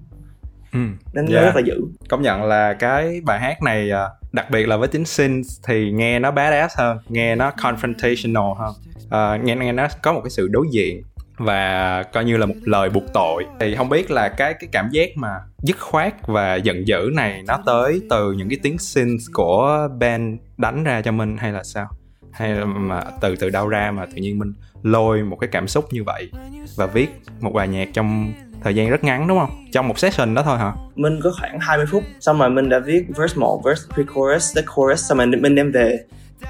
Ừ. 0.72 0.80
nên 1.12 1.26
Dạ. 1.26 1.40
nó 1.40 1.46
rất 1.46 1.54
là 1.56 1.62
giữ 1.64 1.80
công 2.08 2.22
nhận 2.22 2.42
là 2.42 2.72
cái 2.72 3.20
bài 3.24 3.40
hát 3.40 3.62
này 3.62 3.90
à, 3.90 4.08
đặc 4.32 4.50
biệt 4.50 4.68
là 4.68 4.76
với 4.76 4.88
tính 4.88 5.04
synth 5.04 5.48
thì 5.68 5.90
nghe 5.90 6.18
nó 6.18 6.30
badass 6.30 6.78
hơn 6.78 6.98
nghe 7.08 7.34
nó 7.36 7.50
confrontational 7.56 8.54
hơn. 8.54 8.74
À, 9.10 9.36
nghe 9.44 9.56
nghe 9.56 9.72
nó 9.72 9.88
có 10.02 10.12
một 10.12 10.20
cái 10.24 10.30
sự 10.30 10.48
đối 10.48 10.66
diện 10.70 11.02
và 11.36 12.02
coi 12.02 12.24
như 12.24 12.36
là 12.36 12.46
một 12.46 12.54
lời 12.64 12.90
buộc 12.90 13.04
tội. 13.14 13.44
Thì 13.60 13.74
không 13.74 13.88
biết 13.88 14.10
là 14.10 14.28
cái 14.28 14.54
cái 14.54 14.68
cảm 14.72 14.88
giác 14.92 15.10
mà 15.16 15.28
dứt 15.62 15.80
khoát 15.80 16.26
và 16.26 16.54
giận 16.54 16.86
dữ 16.86 17.10
này 17.14 17.42
nó 17.46 17.58
tới 17.66 18.00
từ 18.10 18.32
những 18.32 18.48
cái 18.48 18.58
tiếng 18.62 18.78
synth 18.78 19.22
của 19.32 19.88
Ben 19.98 20.38
đánh 20.56 20.84
ra 20.84 21.02
cho 21.02 21.12
mình 21.12 21.36
hay 21.36 21.52
là 21.52 21.64
sao? 21.64 21.88
Hay 22.32 22.54
là 22.54 22.64
mà 22.64 23.02
từ 23.20 23.36
từ 23.36 23.50
đâu 23.50 23.68
ra 23.68 23.90
mà 23.90 24.06
tự 24.06 24.16
nhiên 24.16 24.38
mình 24.38 24.52
lôi 24.82 25.22
một 25.22 25.36
cái 25.40 25.48
cảm 25.52 25.68
xúc 25.68 25.84
như 25.90 26.04
vậy 26.04 26.30
và 26.76 26.86
viết 26.86 27.08
một 27.40 27.52
bài 27.52 27.68
nhạc 27.68 27.88
trong 27.92 28.32
thời 28.62 28.74
gian 28.74 28.90
rất 28.90 29.04
ngắn 29.04 29.28
đúng 29.28 29.38
không? 29.38 29.64
Trong 29.72 29.88
một 29.88 29.98
session 29.98 30.34
đó 30.34 30.42
thôi 30.42 30.58
hả? 30.58 30.72
Mình 30.94 31.20
có 31.22 31.32
khoảng 31.40 31.58
20 31.60 31.86
phút 31.90 32.04
xong 32.20 32.38
rồi 32.38 32.50
mình 32.50 32.68
đã 32.68 32.78
viết 32.78 33.04
verse 33.16 33.36
1, 33.36 33.62
verse 33.64 33.82
pre-chorus, 33.88 34.56
the 34.56 34.62
chorus 34.76 35.08
xong 35.08 35.18
rồi 35.18 35.26
mình 35.26 35.54
đem 35.54 35.72
về 35.72 35.98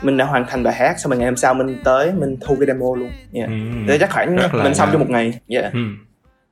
mình 0.03 0.17
đã 0.17 0.25
hoàn 0.25 0.45
thành 0.49 0.63
bài 0.63 0.75
hát 0.75 1.01
xong 1.01 1.11
rồi 1.11 1.19
ngày 1.19 1.29
hôm 1.29 1.37
sau 1.37 1.55
mình 1.55 1.77
tới 1.85 2.13
mình 2.13 2.37
thu 2.41 2.57
cái 2.61 2.67
demo 2.67 2.87
luôn 2.99 3.11
yeah. 3.33 3.49
Ừ. 3.49 3.55
Thế 3.89 3.99
chắc 3.99 4.11
khoảng 4.13 4.37
Rất 4.37 4.55
mình 4.55 4.75
xong 4.75 4.89
trong 4.93 5.01
một 5.01 5.11
ngày 5.11 5.39
yeah. 5.49 5.73
Ừ. 5.73 5.79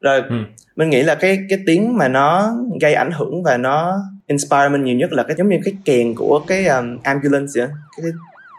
rồi 0.00 0.22
Ừ. 0.28 0.34
mình 0.76 0.90
nghĩ 0.90 1.02
là 1.02 1.14
cái 1.14 1.38
cái 1.48 1.58
tiếng 1.66 1.96
mà 1.96 2.08
nó 2.08 2.52
gây 2.80 2.94
ảnh 2.94 3.10
hưởng 3.10 3.42
và 3.42 3.56
nó 3.56 3.98
inspire 4.26 4.68
mình 4.68 4.84
nhiều 4.84 4.96
nhất 4.96 5.12
là 5.12 5.22
cái 5.22 5.36
giống 5.38 5.48
như 5.48 5.58
cái 5.64 5.74
kèn 5.84 6.14
của 6.14 6.44
cái 6.46 6.66
um, 6.66 6.98
ambulance 7.02 7.52
vậy 7.56 7.66
cái, 7.96 8.02
cái 8.02 8.12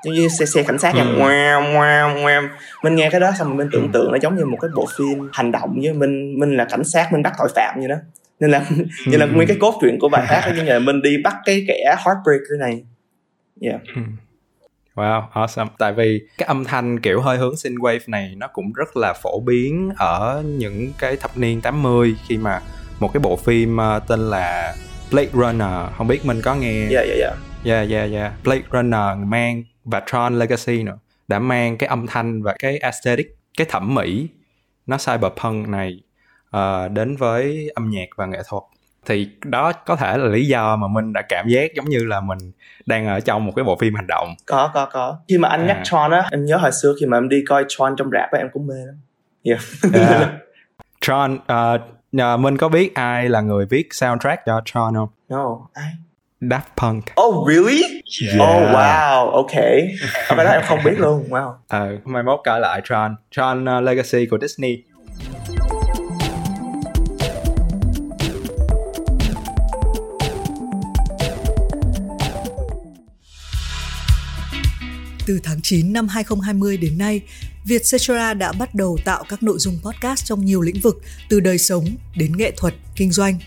giống 0.06 0.13
như 0.13 0.27
xe, 0.27 0.45
xe 0.45 0.63
cảnh 0.63 0.80
sát 0.80 0.95
nha 0.95 1.03
Ừ. 1.03 1.15
ngoao 1.18 2.44
mình 2.83 2.95
nghe 2.95 3.09
cái 3.09 3.19
đó 3.21 3.31
xong 3.39 3.47
rồi 3.47 3.57
mình 3.57 3.68
tưởng 3.71 3.91
tượng 3.94 4.12
nó 4.12 4.18
giống 4.21 4.35
như 4.35 4.45
một 4.45 4.57
cái 4.62 4.69
bộ 4.75 4.88
phim 4.97 5.30
hành 5.33 5.51
động 5.51 5.80
với 5.83 5.94
mình 5.94 6.39
mình 6.39 6.57
là 6.57 6.65
cảnh 6.65 6.83
sát 6.83 7.13
mình 7.13 7.24
bắt 7.24 7.33
tội 7.38 7.47
phạm 7.56 7.80
như 7.80 7.88
đó 7.88 7.95
nên 8.39 8.51
là 8.51 8.65
như 9.07 9.18
là 9.18 9.25
Ừ. 9.25 9.31
nguyên 9.35 9.47
cái 9.47 9.57
cốt 9.59 9.74
truyện 9.81 9.97
của 10.00 10.09
bài 10.09 10.25
hát 10.27 10.53
như 10.56 10.63
là 10.63 10.80
mình 10.80 11.01
đi 11.01 11.18
bắt 11.24 11.35
cái 11.45 11.65
kẻ 11.68 11.95
heartbreaker 12.06 12.59
này 12.59 12.83
yeah. 13.62 13.81
Wow, 14.95 15.24
awesome. 15.34 15.68
Tại 15.78 15.94
vì 15.94 16.22
cái 16.38 16.48
âm 16.48 16.63
thanh 16.63 17.00
kiểu 17.00 17.22
hơi 17.22 17.38
hướng 17.38 17.54
synthwave 17.54 18.00
này 18.07 18.34
nó 18.38 18.48
cũng 18.48 18.74
rất 18.74 18.98
là 18.98 19.13
phổ 19.13 19.40
biến 19.40 19.92
ở 19.98 20.44
những 20.45 20.92
cái 21.00 21.16
thập 21.16 21.38
niên 21.38 21.62
80 21.62 22.16
khi 22.28 22.38
mà 22.38 22.62
một 23.00 23.13
cái 23.13 23.19
bộ 23.19 23.36
phim 23.36 23.78
uh, 23.78 24.07
tên 24.07 24.19
là 24.19 24.75
Blade 25.12 25.30
Runner, 25.34 25.90
không 25.98 26.07
biết 26.07 26.25
mình 26.25 26.42
có 26.44 26.56
nghe 26.56 26.90
yeah 26.90 27.06
yeah 27.07 27.19
yeah 27.19 27.34
Yeah, 27.63 27.90
yeah, 27.90 28.12
yeah. 28.12 28.34
Blade 28.44 28.63
Runner 28.72 29.18
mang 29.25 29.63
và 29.86 30.01
Tron 30.07 30.40
Legacy 30.40 30.84
nữa 30.84 30.98
đã 31.28 31.40
mang 31.40 31.78
cái 31.78 31.88
âm 31.88 32.07
thanh 32.07 32.44
và 32.44 32.56
cái 32.60 32.78
aesthetic, 32.78 33.38
cái 33.57 33.68
thẩm 33.69 33.95
mỹ 33.95 34.28
nó 34.85 34.97
cyberpunk 34.97 35.68
này 35.68 36.02
ờ, 36.50 36.88
đến 36.88 37.16
với 37.16 37.71
âm 37.76 37.90
nhạc 37.90 38.06
và 38.16 38.26
nghệ 38.26 38.40
thuật. 38.47 38.64
Thì 39.06 39.30
đó 39.45 39.72
có 39.72 39.95
thể 39.95 40.18
là 40.18 40.26
lý 40.26 40.48
do 40.48 40.76
mà 40.76 40.88
mình 40.88 41.14
đã 41.14 41.22
cảm 41.30 41.48
giác 41.48 41.74
giống 41.76 41.86
như 41.86 42.00
là 42.04 42.19
mình 42.22 42.38
đang 42.86 43.07
ở 43.07 43.19
trong 43.19 43.45
một 43.45 43.52
cái 43.56 43.66
bộ 43.66 43.78
phim 43.81 43.95
hành 43.95 44.07
động. 44.07 44.36
có 44.45 44.72
có 44.74 44.86
có 44.86 45.18
khi 45.28 45.38
mà 45.38 45.50
anh 45.50 45.68
nhắc 45.68 45.78
À. 45.78 45.83
Tron 45.86 46.12
á 46.12 46.28
em 46.31 46.45
nhớ 46.45 46.57
hồi 46.57 46.72
xưa 46.72 46.94
khi 47.00 47.06
mà 47.06 47.18
em 47.18 47.30
đi 47.30 47.44
coi 47.48 47.66
Tron 47.68 47.95
trong 47.98 48.10
rạp 48.12 48.31
á 48.31 48.38
em 48.40 48.48
cũng 48.54 48.68
mê 48.68 48.76
lắm 48.86 48.95
yeah. 49.44 49.60
Yeah. 50.10 50.30
Tron, 51.02 51.33
uh, 51.36 51.81
uh, 52.33 52.40
mình 52.40 52.57
có 52.57 52.69
biết 52.69 52.95
ai 52.95 53.30
là 53.30 53.42
người 53.42 53.66
viết 53.66 53.88
soundtrack 53.94 54.42
cho 54.45 54.62
Tron 54.66 54.94
không? 54.95 55.10
no 55.30 55.57
ai 55.74 55.92
Daft 56.42 56.62
Punk. 56.78 57.04
Oh 57.22 57.48
really? 57.50 57.81
Yeah. 58.24 58.36
Oh 58.42 58.76
wow, 58.76 59.30
okay. 59.30 59.88
Cái 60.30 60.45
đó 60.45 60.52
em 60.52 60.62
không 60.66 60.80
biết 60.86 61.00
luôn. 61.00 61.26
Wow. 61.30 61.54
Ờ, 61.68 61.88
mai 62.06 62.24
mốt 62.24 62.40
coi 62.45 62.60
lại 62.60 62.81
Tron. 62.86 63.16
Tron 63.31 63.64
uh, 63.78 63.83
Legacy 63.83 64.26
của 64.31 64.38
Disney. 64.42 64.83
Từ 75.25 75.39
tháng 75.44 75.61
9 75.61 75.94
năm 75.94 76.07
2020 76.07 76.77
đến 76.77 76.97
nay, 76.97 77.21
Vietcetera 77.65 78.33
đã 78.33 78.51
bắt 78.51 78.75
đầu 78.75 78.99
tạo 79.06 79.23
các 79.30 79.44
nội 79.44 79.59
dung 79.59 79.80
podcast 79.83 80.25
trong 80.25 80.45
nhiều 80.45 80.61
lĩnh 80.61 80.80
vực 80.80 81.01
từ 81.30 81.39
đời 81.39 81.57
sống 81.57 81.85
đến 82.15 82.37
nghệ 82.37 82.51
thuật, 82.57 82.73
kinh 82.95 83.11
doanh. 83.11 83.39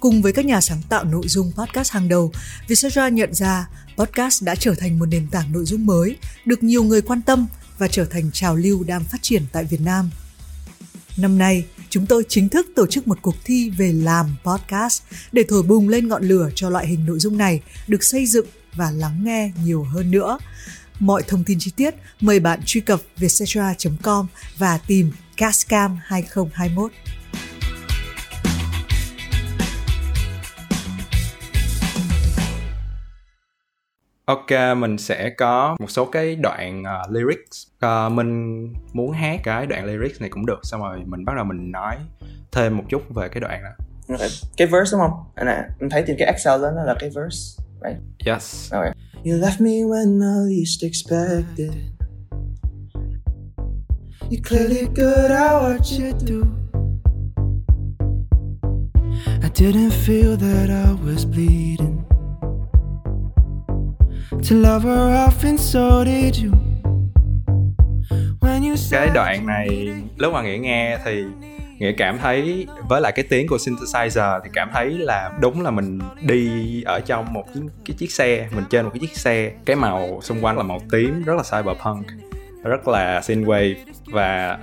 Cùng 0.00 0.22
với 0.22 0.32
các 0.32 0.44
nhà 0.44 0.60
sáng 0.60 0.82
tạo 0.88 1.04
nội 1.04 1.28
dung 1.28 1.52
podcast 1.56 1.92
hàng 1.92 2.08
đầu, 2.08 2.32
Vietcetera 2.68 3.08
nhận 3.08 3.34
ra 3.34 3.68
podcast 3.96 4.44
đã 4.44 4.54
trở 4.54 4.74
thành 4.74 4.98
một 4.98 5.06
nền 5.06 5.26
tảng 5.26 5.52
nội 5.52 5.64
dung 5.64 5.86
mới, 5.86 6.16
được 6.44 6.62
nhiều 6.62 6.84
người 6.84 7.02
quan 7.02 7.22
tâm 7.22 7.46
và 7.78 7.88
trở 7.88 8.04
thành 8.04 8.30
trào 8.32 8.56
lưu 8.56 8.84
đang 8.84 9.04
phát 9.04 9.22
triển 9.22 9.42
tại 9.52 9.64
Việt 9.64 9.80
Nam. 9.80 10.10
Năm 11.16 11.38
nay, 11.38 11.64
chúng 11.90 12.06
tôi 12.06 12.22
chính 12.28 12.48
thức 12.48 12.66
tổ 12.76 12.86
chức 12.86 13.08
một 13.08 13.18
cuộc 13.22 13.34
thi 13.44 13.70
về 13.70 13.92
làm 13.92 14.36
podcast 14.44 15.02
để 15.32 15.44
thổi 15.48 15.62
bùng 15.62 15.88
lên 15.88 16.08
ngọn 16.08 16.22
lửa 16.22 16.50
cho 16.54 16.70
loại 16.70 16.86
hình 16.86 17.06
nội 17.06 17.18
dung 17.18 17.38
này 17.38 17.62
được 17.88 18.04
xây 18.04 18.26
dựng 18.26 18.46
và 18.74 18.90
lắng 18.90 19.24
nghe 19.24 19.52
nhiều 19.64 19.82
hơn 19.82 20.10
nữa. 20.10 20.38
Mọi 21.00 21.22
thông 21.28 21.44
tin 21.44 21.58
chi 21.60 21.72
tiết 21.76 21.94
mời 22.20 22.40
bạn 22.40 22.60
truy 22.64 22.80
cập 22.80 23.00
vietcetera.com 23.16 24.26
và 24.58 24.78
tìm 24.86 25.12
Cascam 25.36 25.98
2021. 26.02 26.92
Ok, 34.24 34.76
mình 34.76 34.98
sẽ 34.98 35.30
có 35.30 35.76
một 35.80 35.90
số 35.90 36.04
cái 36.04 36.36
đoạn 36.36 36.82
uh, 36.82 37.12
lyrics. 37.12 37.66
Uh, 37.86 38.12
mình 38.12 38.62
muốn 38.92 39.12
hát 39.12 39.40
cái 39.44 39.66
đoạn 39.66 39.84
lyrics 39.84 40.20
này 40.20 40.30
cũng 40.30 40.46
được. 40.46 40.60
Xong 40.62 40.80
rồi 40.80 41.02
mình 41.06 41.24
bắt 41.24 41.32
đầu 41.36 41.44
mình 41.44 41.70
nói 41.72 41.96
thêm 42.52 42.76
một 42.76 42.84
chút 42.88 43.02
về 43.14 43.28
cái 43.28 43.40
đoạn 43.40 43.62
đó. 43.62 43.84
Cái 44.56 44.66
verse 44.66 44.92
đúng 44.92 45.00
không 45.00 45.24
anh 45.34 45.46
à, 45.46 45.68
em 45.80 45.90
thấy 45.90 46.04
trên 46.06 46.16
cái 46.18 46.28
Excel 46.28 46.62
đó 46.62 46.70
nó 46.76 46.82
là 46.84 46.94
cái 46.98 47.10
verse 47.10 47.64
right 47.82 48.26
Yes. 48.26 48.72
okay. 48.72 48.92
You 49.26 49.36
left 49.36 49.58
me 49.60 49.84
when 49.84 50.22
I 50.22 50.38
least 50.46 50.82
expected 50.82 51.74
You're 54.30 54.42
clearly 54.42 54.86
good 54.86 55.30
at 55.30 55.62
what 55.62 55.90
you 55.90 56.12
do 56.12 56.56
I 59.42 59.48
didn't 59.48 59.90
feel 59.90 60.36
that 60.36 60.70
I 60.70 60.92
was 61.04 61.24
bleeding. 61.24 62.04
To 64.42 64.54
love 64.54 64.82
her 64.82 65.14
off, 65.24 65.44
and 65.44 65.58
so 65.58 66.04
did 66.04 66.36
you. 66.36 66.52
When 68.40 68.62
you 68.62 68.74
Cái 68.74 68.76
said 68.76 69.14
đoạn 69.14 69.46
này 69.46 69.86
lúc 70.16 70.32
mà 70.32 70.42
Nghĩa 70.42 70.58
nghe 70.58 70.98
thì 71.04 71.24
Nghĩa 71.78 71.92
cảm 71.92 72.18
thấy 72.18 72.66
với 72.88 73.00
lại 73.00 73.12
cái 73.12 73.24
tiếng 73.28 73.48
của 73.48 73.56
synthesizer 73.56 74.40
thì 74.44 74.50
cảm 74.52 74.70
thấy 74.72 74.90
là 74.90 75.30
đúng 75.40 75.62
là 75.62 75.70
mình 75.70 75.98
đi 76.22 76.82
ở 76.82 77.00
trong 77.00 77.32
một 77.32 77.44
cái, 77.54 77.62
cái 77.84 77.94
chiếc 77.98 78.12
xe, 78.12 78.48
mình 78.56 78.64
trên 78.70 78.84
một 78.84 78.90
cái 78.94 79.00
chiếc 79.00 79.16
xe. 79.16 79.52
Cái 79.64 79.76
màu 79.76 80.20
xung 80.22 80.44
quanh 80.44 80.56
là 80.56 80.62
màu 80.62 80.80
tím 80.92 81.22
rất 81.22 81.34
là 81.36 81.42
cyberpunk, 81.42 82.06
rất 82.64 82.88
là 82.88 83.20
synthwave 83.20 83.74
và 84.06 84.58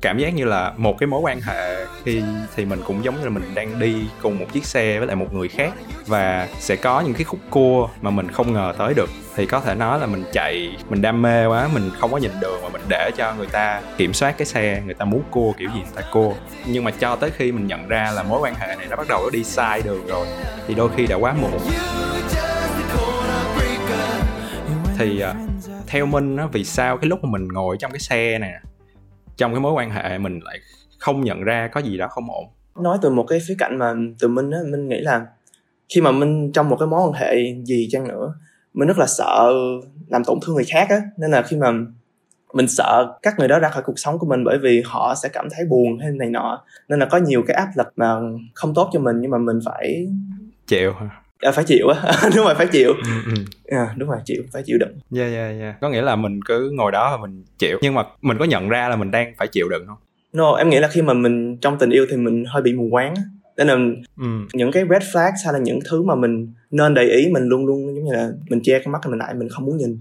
cảm 0.00 0.18
giác 0.18 0.34
như 0.34 0.44
là 0.44 0.72
một 0.76 0.98
cái 0.98 1.06
mối 1.06 1.20
quan 1.20 1.40
hệ 1.40 1.86
khi 2.04 2.22
thì 2.56 2.64
mình 2.64 2.80
cũng 2.86 3.04
giống 3.04 3.16
như 3.16 3.24
là 3.24 3.30
mình 3.30 3.54
đang 3.54 3.78
đi 3.78 4.04
cùng 4.22 4.38
một 4.38 4.46
chiếc 4.52 4.64
xe 4.64 4.98
với 4.98 5.06
lại 5.06 5.16
một 5.16 5.34
người 5.34 5.48
khác 5.48 5.72
và 6.06 6.48
sẽ 6.58 6.76
có 6.76 7.00
những 7.00 7.14
cái 7.14 7.24
khúc 7.24 7.40
cua 7.50 7.88
mà 8.00 8.10
mình 8.10 8.30
không 8.30 8.52
ngờ 8.52 8.72
tới 8.78 8.94
được. 8.94 9.10
Thì 9.36 9.46
có 9.46 9.60
thể 9.60 9.74
nói 9.74 10.00
là 10.00 10.06
mình 10.06 10.24
chạy 10.32 10.76
mình 10.88 11.02
đam 11.02 11.22
mê 11.22 11.46
quá 11.46 11.68
mình 11.74 11.90
không 11.98 12.12
có 12.12 12.18
nhìn 12.18 12.32
đường 12.40 12.62
mà 12.62 12.68
mình 12.68 12.82
để 12.88 13.10
cho 13.16 13.34
người 13.34 13.46
ta 13.46 13.82
kiểm 13.96 14.12
soát 14.12 14.38
cái 14.38 14.46
xe 14.46 14.82
người 14.84 14.94
ta 14.94 15.04
muốn 15.04 15.22
cua 15.30 15.52
kiểu 15.58 15.68
gì 15.74 15.80
người 15.80 16.02
ta 16.02 16.02
cua. 16.12 16.34
Nhưng 16.66 16.84
mà 16.84 16.90
cho 16.90 17.16
tới 17.16 17.30
khi 17.30 17.52
mình 17.52 17.66
nhận 17.66 17.88
ra 17.88 18.10
là 18.14 18.22
mối 18.22 18.40
quan 18.40 18.54
hệ 18.54 18.66
này 18.66 18.86
nó 18.90 18.96
bắt 18.96 19.06
đầu 19.08 19.30
đi 19.32 19.44
sai 19.44 19.82
đường 19.84 20.06
rồi 20.06 20.26
thì 20.66 20.74
đôi 20.74 20.90
khi 20.96 21.06
đã 21.06 21.16
quá 21.16 21.34
muộn. 21.40 21.60
Thì 24.98 25.20
à, 25.20 25.34
theo 25.86 26.06
minh 26.06 26.36
á 26.36 26.46
vì 26.52 26.64
sao 26.64 26.96
cái 26.96 27.08
lúc 27.08 27.24
mà 27.24 27.30
mình 27.30 27.48
ngồi 27.48 27.76
trong 27.80 27.92
cái 27.92 28.00
xe 28.00 28.38
này 28.38 28.50
nè, 28.50 28.69
trong 29.40 29.52
cái 29.52 29.60
mối 29.60 29.72
quan 29.72 29.90
hệ 29.90 30.18
mình 30.18 30.40
lại 30.44 30.58
không 30.98 31.20
nhận 31.20 31.40
ra 31.40 31.68
có 31.72 31.80
gì 31.80 31.98
đó 31.98 32.08
không 32.10 32.30
ổn. 32.30 32.44
Nói 32.82 32.98
từ 33.02 33.10
một 33.10 33.24
cái 33.28 33.40
khía 33.48 33.54
cạnh 33.58 33.78
mà 33.78 33.94
từ 34.18 34.28
minh 34.28 34.50
á 34.50 34.58
minh 34.70 34.88
nghĩ 34.88 35.00
là 35.00 35.26
khi 35.88 36.00
mà 36.00 36.12
minh 36.12 36.52
trong 36.52 36.68
một 36.68 36.76
cái 36.80 36.86
mối 36.86 37.00
quan 37.00 37.12
hệ 37.12 37.36
gì 37.64 37.88
chăng 37.90 38.08
nữa 38.08 38.34
mình 38.74 38.88
rất 38.88 38.98
là 38.98 39.06
sợ 39.06 39.52
làm 40.08 40.24
tổn 40.24 40.38
thương 40.42 40.54
người 40.54 40.64
khác 40.64 40.86
á. 40.88 41.00
Nên 41.16 41.30
là 41.30 41.42
khi 41.42 41.56
mà 41.56 41.72
mình 42.52 42.68
sợ 42.68 43.18
các 43.22 43.38
người 43.38 43.48
đó 43.48 43.58
ra 43.58 43.68
khỏi 43.68 43.82
cuộc 43.82 43.98
sống 43.98 44.18
của 44.18 44.26
mình 44.26 44.44
bởi 44.44 44.58
vì 44.62 44.82
họ 44.86 45.14
sẽ 45.22 45.28
cảm 45.28 45.48
thấy 45.50 45.64
buồn 45.64 45.98
hay 45.98 46.10
này 46.10 46.30
nọ. 46.30 46.64
Nên 46.88 46.98
là 46.98 47.06
có 47.06 47.18
nhiều 47.18 47.42
cái 47.46 47.56
áp 47.56 47.68
lực 47.76 47.86
mà 47.96 48.16
không 48.54 48.74
tốt 48.74 48.90
cho 48.92 49.00
mình 49.00 49.16
nhưng 49.20 49.30
mà 49.30 49.38
mình 49.38 49.58
phải 49.64 50.06
chịu 50.66 50.92
à, 51.40 51.50
phải 51.52 51.64
chịu 51.64 51.88
á 51.88 52.12
đúng 52.36 52.44
rồi 52.44 52.54
phải 52.54 52.66
chịu 52.66 52.88
ừ, 52.92 53.10
ừ. 53.26 53.32
à, 53.76 53.94
đúng 53.96 54.08
rồi 54.08 54.18
chịu 54.24 54.42
phải 54.52 54.62
chịu 54.66 54.78
đựng 54.78 54.98
Yeah, 55.16 55.32
yeah, 55.32 55.60
yeah. 55.60 55.80
Có 55.80 55.90
nghĩa 55.90 56.02
là 56.02 56.16
mình 56.16 56.40
cứ 56.44 56.70
ngồi 56.74 56.92
đó 56.92 57.16
và 57.16 57.26
mình 57.26 57.44
chịu 57.58 57.78
Nhưng 57.82 57.94
mà 57.94 58.02
mình 58.22 58.38
có 58.38 58.44
nhận 58.44 58.68
ra 58.68 58.88
là 58.88 58.96
mình 58.96 59.10
đang 59.10 59.32
phải 59.38 59.48
chịu 59.48 59.68
đựng 59.68 59.84
không? 59.86 59.96
no 60.32 60.52
em 60.56 60.68
nghĩ 60.70 60.78
là 60.78 60.88
khi 60.88 61.02
mà 61.02 61.12
mình 61.14 61.56
trong 61.60 61.78
tình 61.78 61.90
yêu 61.90 62.06
thì 62.10 62.16
mình 62.16 62.44
hơi 62.48 62.62
bị 62.62 62.72
mù 62.72 62.88
quáng 62.90 63.14
nên 63.56 63.66
là 63.66 63.74
Ừ. 64.20 64.26
những 64.52 64.72
cái 64.72 64.84
red 64.90 65.02
flags 65.02 65.32
hay 65.44 65.52
là 65.52 65.58
những 65.58 65.78
thứ 65.90 66.02
mà 66.02 66.14
mình 66.14 66.52
nên 66.70 66.94
để 66.94 67.02
ý 67.02 67.28
mình 67.32 67.42
luôn 67.48 67.66
luôn 67.66 67.94
giống 67.94 68.04
như 68.04 68.12
là 68.12 68.30
mình 68.50 68.60
che 68.62 68.78
cái 68.78 68.86
mắt 68.88 68.98
mình 69.08 69.18
lại 69.18 69.34
mình 69.34 69.48
không 69.48 69.64
muốn 69.64 69.76
nhìn 69.76 69.98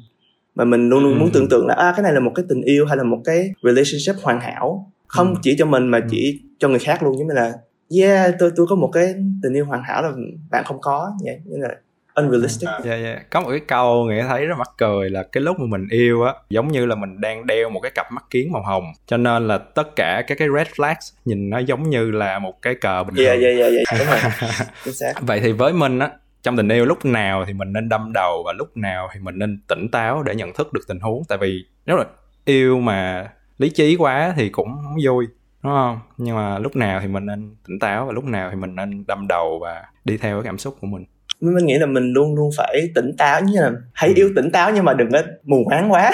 mà 0.56 0.66
mình 0.66 0.90
luôn 0.90 1.04
luôn 1.04 1.14
Ừ. 1.14 1.18
muốn 1.20 1.30
tưởng 1.34 1.50
tượng 1.50 1.68
là 1.68 1.74
à 1.74 1.94
cái 1.96 2.04
này 2.04 2.14
là 2.14 2.20
một 2.20 2.32
cái 2.36 2.46
tình 2.50 2.62
yêu 2.62 2.86
hay 2.86 2.98
là 2.98 3.04
một 3.04 3.22
cái 3.26 3.52
relationship 3.64 4.24
hoàn 4.24 4.40
hảo 4.42 4.92
không 5.08 5.28
Ừ. 5.34 5.40
chỉ 5.44 5.56
cho 5.60 5.66
mình 5.66 5.88
mà 5.88 6.00
chỉ 6.10 6.40
cho 6.60 6.68
người 6.70 6.80
khác 6.80 7.04
luôn 7.04 7.18
giống 7.18 7.28
như 7.28 7.34
là 7.34 7.54
yeah 7.98 8.36
tôi 8.40 8.52
tôi 8.56 8.66
có 8.70 8.76
một 8.76 8.90
cái 8.94 9.14
tình 9.44 9.54
yêu 9.54 9.66
hoàn 9.66 9.84
hảo 9.84 10.02
là 10.02 10.12
bạn 10.52 10.64
không 10.66 10.82
có 10.82 11.12
vậy 11.24 11.42
như 11.46 11.58
là 11.58 11.76
unrealistic. 12.14 12.70
Yeah, 12.86 13.04
yeah. 13.04 13.30
Có 13.30 13.42
một 13.42 13.50
cái 13.50 13.60
câu 13.60 14.06
nghĩa 14.06 14.26
thấy 14.28 14.46
rất 14.46 14.56
mắc 14.58 14.70
cười 14.78 15.10
là 15.10 15.24
cái 15.24 15.44
lúc 15.44 15.60
mà 15.60 15.66
mình 15.66 15.88
yêu 15.90 16.24
á 16.24 16.34
Giống 16.50 16.68
như 16.68 16.86
là 16.86 16.96
mình 16.96 17.22
đang 17.22 17.48
đeo 17.48 17.70
một 17.70 17.80
cái 17.80 17.92
cặp 17.96 18.12
mắt 18.12 18.24
kiến 18.30 18.52
màu 18.52 18.64
hồng. 18.64 18.84
Cho 19.06 19.18
nên 19.18 19.48
là 19.48 19.58
tất 19.58 19.96
cả 19.96 20.24
các 20.28 20.38
cái 20.38 20.48
red 20.56 20.68
flags 20.68 21.14
nhìn 21.26 21.50
nó 21.50 21.60
giống 21.60 21.90
như 21.90 22.12
là 22.12 22.40
một 22.40 22.62
cái 22.62 22.76
cờ 22.76 23.04
bình 23.04 23.16
thường. 23.16 23.26
yeah 23.26 23.40
yeah 23.42 23.58
yeah, 23.58 23.72
yeah. 23.72 24.00
đúng 24.00 24.08
rồi. 24.08 24.50
Chính 24.86 24.94
xác. 24.94 25.14
Vậy 25.22 25.40
thì 25.40 25.52
với 25.52 25.74
mình 25.74 26.00
á 26.00 26.10
trong 26.44 26.58
tình 26.58 26.70
yêu 26.70 26.86
lúc 26.86 27.06
nào 27.06 27.44
thì 27.48 27.54
mình 27.54 27.74
nên 27.74 27.90
đâm 27.90 28.12
đầu 28.14 28.44
và 28.46 28.54
lúc 28.54 28.78
nào 28.78 29.10
thì 29.14 29.20
mình 29.20 29.40
nên 29.40 29.60
tỉnh 29.68 29.92
táo 29.92 30.24
để 30.24 30.36
nhận 30.36 30.54
thức 30.54 30.74
được 30.74 30.82
tình 30.88 31.00
huống. 31.00 31.24
Tại 31.30 31.38
vì 31.38 31.66
nếu 31.86 31.98
là 31.98 32.06
yêu 32.46 32.80
mà 32.80 33.30
lý 33.58 33.70
trí 33.70 33.96
quá 33.96 34.34
thì 34.36 34.50
cũng 34.50 34.68
không 34.68 34.96
vui 35.06 35.28
đúng 35.64 35.74
không 35.74 36.00
nhưng 36.18 36.36
mà 36.36 36.60
lúc 36.60 36.76
nào 36.76 37.00
thì 37.02 37.08
mình 37.08 37.26
nên 37.26 37.56
tỉnh 37.68 37.80
táo 37.80 38.06
và 38.06 38.12
lúc 38.14 38.24
nào 38.24 38.50
thì 38.52 38.56
mình 38.56 38.76
nên 38.76 39.04
đâm 39.08 39.28
đầu 39.28 39.60
và 39.62 39.84
đi 40.06 40.18
theo 40.18 40.36
cái 40.38 40.44
cảm 40.46 40.58
xúc 40.58 40.76
của 40.82 40.88
mình 40.88 41.06
mình 41.42 41.66
nghĩ 41.66 41.78
là 41.78 41.86
mình 41.86 42.14
luôn 42.14 42.36
luôn 42.36 42.50
phải 42.58 42.82
tỉnh 42.96 43.12
táo 43.18 43.42
như 43.42 43.62
là 43.62 43.72
hãy 43.94 44.10
Ừ. 44.10 44.14
yêu 44.16 44.30
tỉnh 44.36 44.52
táo 44.52 44.72
nhưng 44.76 44.86
mà 44.86 44.94
đừng 44.94 45.12
có 45.12 45.22
mù 45.44 45.64
quáng 45.66 45.92
quá 45.92 46.12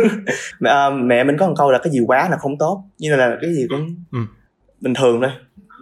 mẹ, 0.60 0.70
à, 0.70 0.90
mẹ 0.90 1.24
mình 1.24 1.36
có 1.38 1.48
một 1.48 1.54
câu 1.58 1.70
là 1.70 1.78
cái 1.82 1.92
gì 1.92 2.00
quá 2.06 2.28
là 2.28 2.36
không 2.36 2.58
tốt 2.58 2.84
như 2.98 3.16
là 3.16 3.36
cái 3.40 3.54
gì 3.54 3.66
cũng 3.70 3.94
Ừ. 4.12 4.18
bình 4.80 4.94
thường 4.94 5.20
thôi 5.20 5.30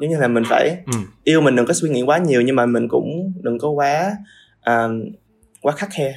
giống 0.00 0.10
như 0.10 0.16
là 0.18 0.28
mình 0.28 0.44
phải 0.46 0.68
ừ. 0.86 0.92
yêu 1.24 1.40
mình 1.40 1.56
đừng 1.56 1.66
có 1.66 1.72
suy 1.72 1.88
nghĩ 1.90 2.02
quá 2.02 2.18
nhiều 2.18 2.42
nhưng 2.42 2.56
mà 2.56 2.66
mình 2.66 2.88
cũng 2.88 3.32
đừng 3.42 3.58
có 3.58 3.68
quá 3.70 4.12
à, 4.60 4.88
quá 5.62 5.72
khắc 5.76 5.88
khe 5.92 6.14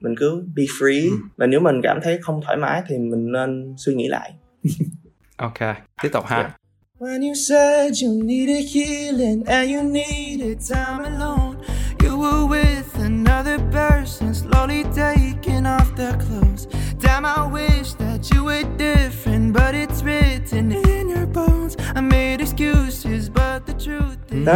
mình 0.00 0.14
cứ 0.18 0.44
be 0.56 0.62
free 0.62 1.10
Ừ. 1.10 1.16
và 1.36 1.46
nếu 1.46 1.60
mình 1.60 1.80
cảm 1.82 1.98
thấy 2.02 2.18
không 2.22 2.40
thoải 2.44 2.56
mái 2.56 2.82
thì 2.88 2.98
mình 2.98 3.32
nên 3.32 3.74
suy 3.78 3.94
nghĩ 3.94 4.08
lại 4.08 4.32
ok 5.38 5.74
tiếp 6.02 6.08
tục 6.12 6.24
ha 6.26 6.36
Yeah. 6.36 6.52
When 7.00 7.22
you 7.22 7.34
said 7.34 7.94
you 8.02 8.22
needed 8.24 8.64
healing 8.74 9.44
and 9.46 9.70
you 9.70 9.82
needed 9.82 10.58
time 10.68 11.04
alone, 11.04 11.56
you 12.02 12.18
were 12.18 12.44
with 12.44 13.04
another 13.04 13.58
person, 13.70 14.34
slowly 14.34 14.82
taking 14.82 15.64
off 15.64 15.94
their 15.96 16.16
clothes. 16.18 16.66
Damn, 17.00 17.24
I 17.24 17.46
wish 17.52 17.94
that 17.98 18.34
you 18.34 18.44
were 18.44 18.64
different, 18.76 19.52
but 19.52 19.74
it's 19.74 20.02
written 20.02 20.72
in 20.72 21.08
your 21.08 21.26
bones. 21.26 21.76
I 21.94 22.00
made 22.00 22.40
excuses, 22.40 23.28
but 23.28 23.66
the 23.66 23.74
truth 23.74 24.18
is. 24.30 24.48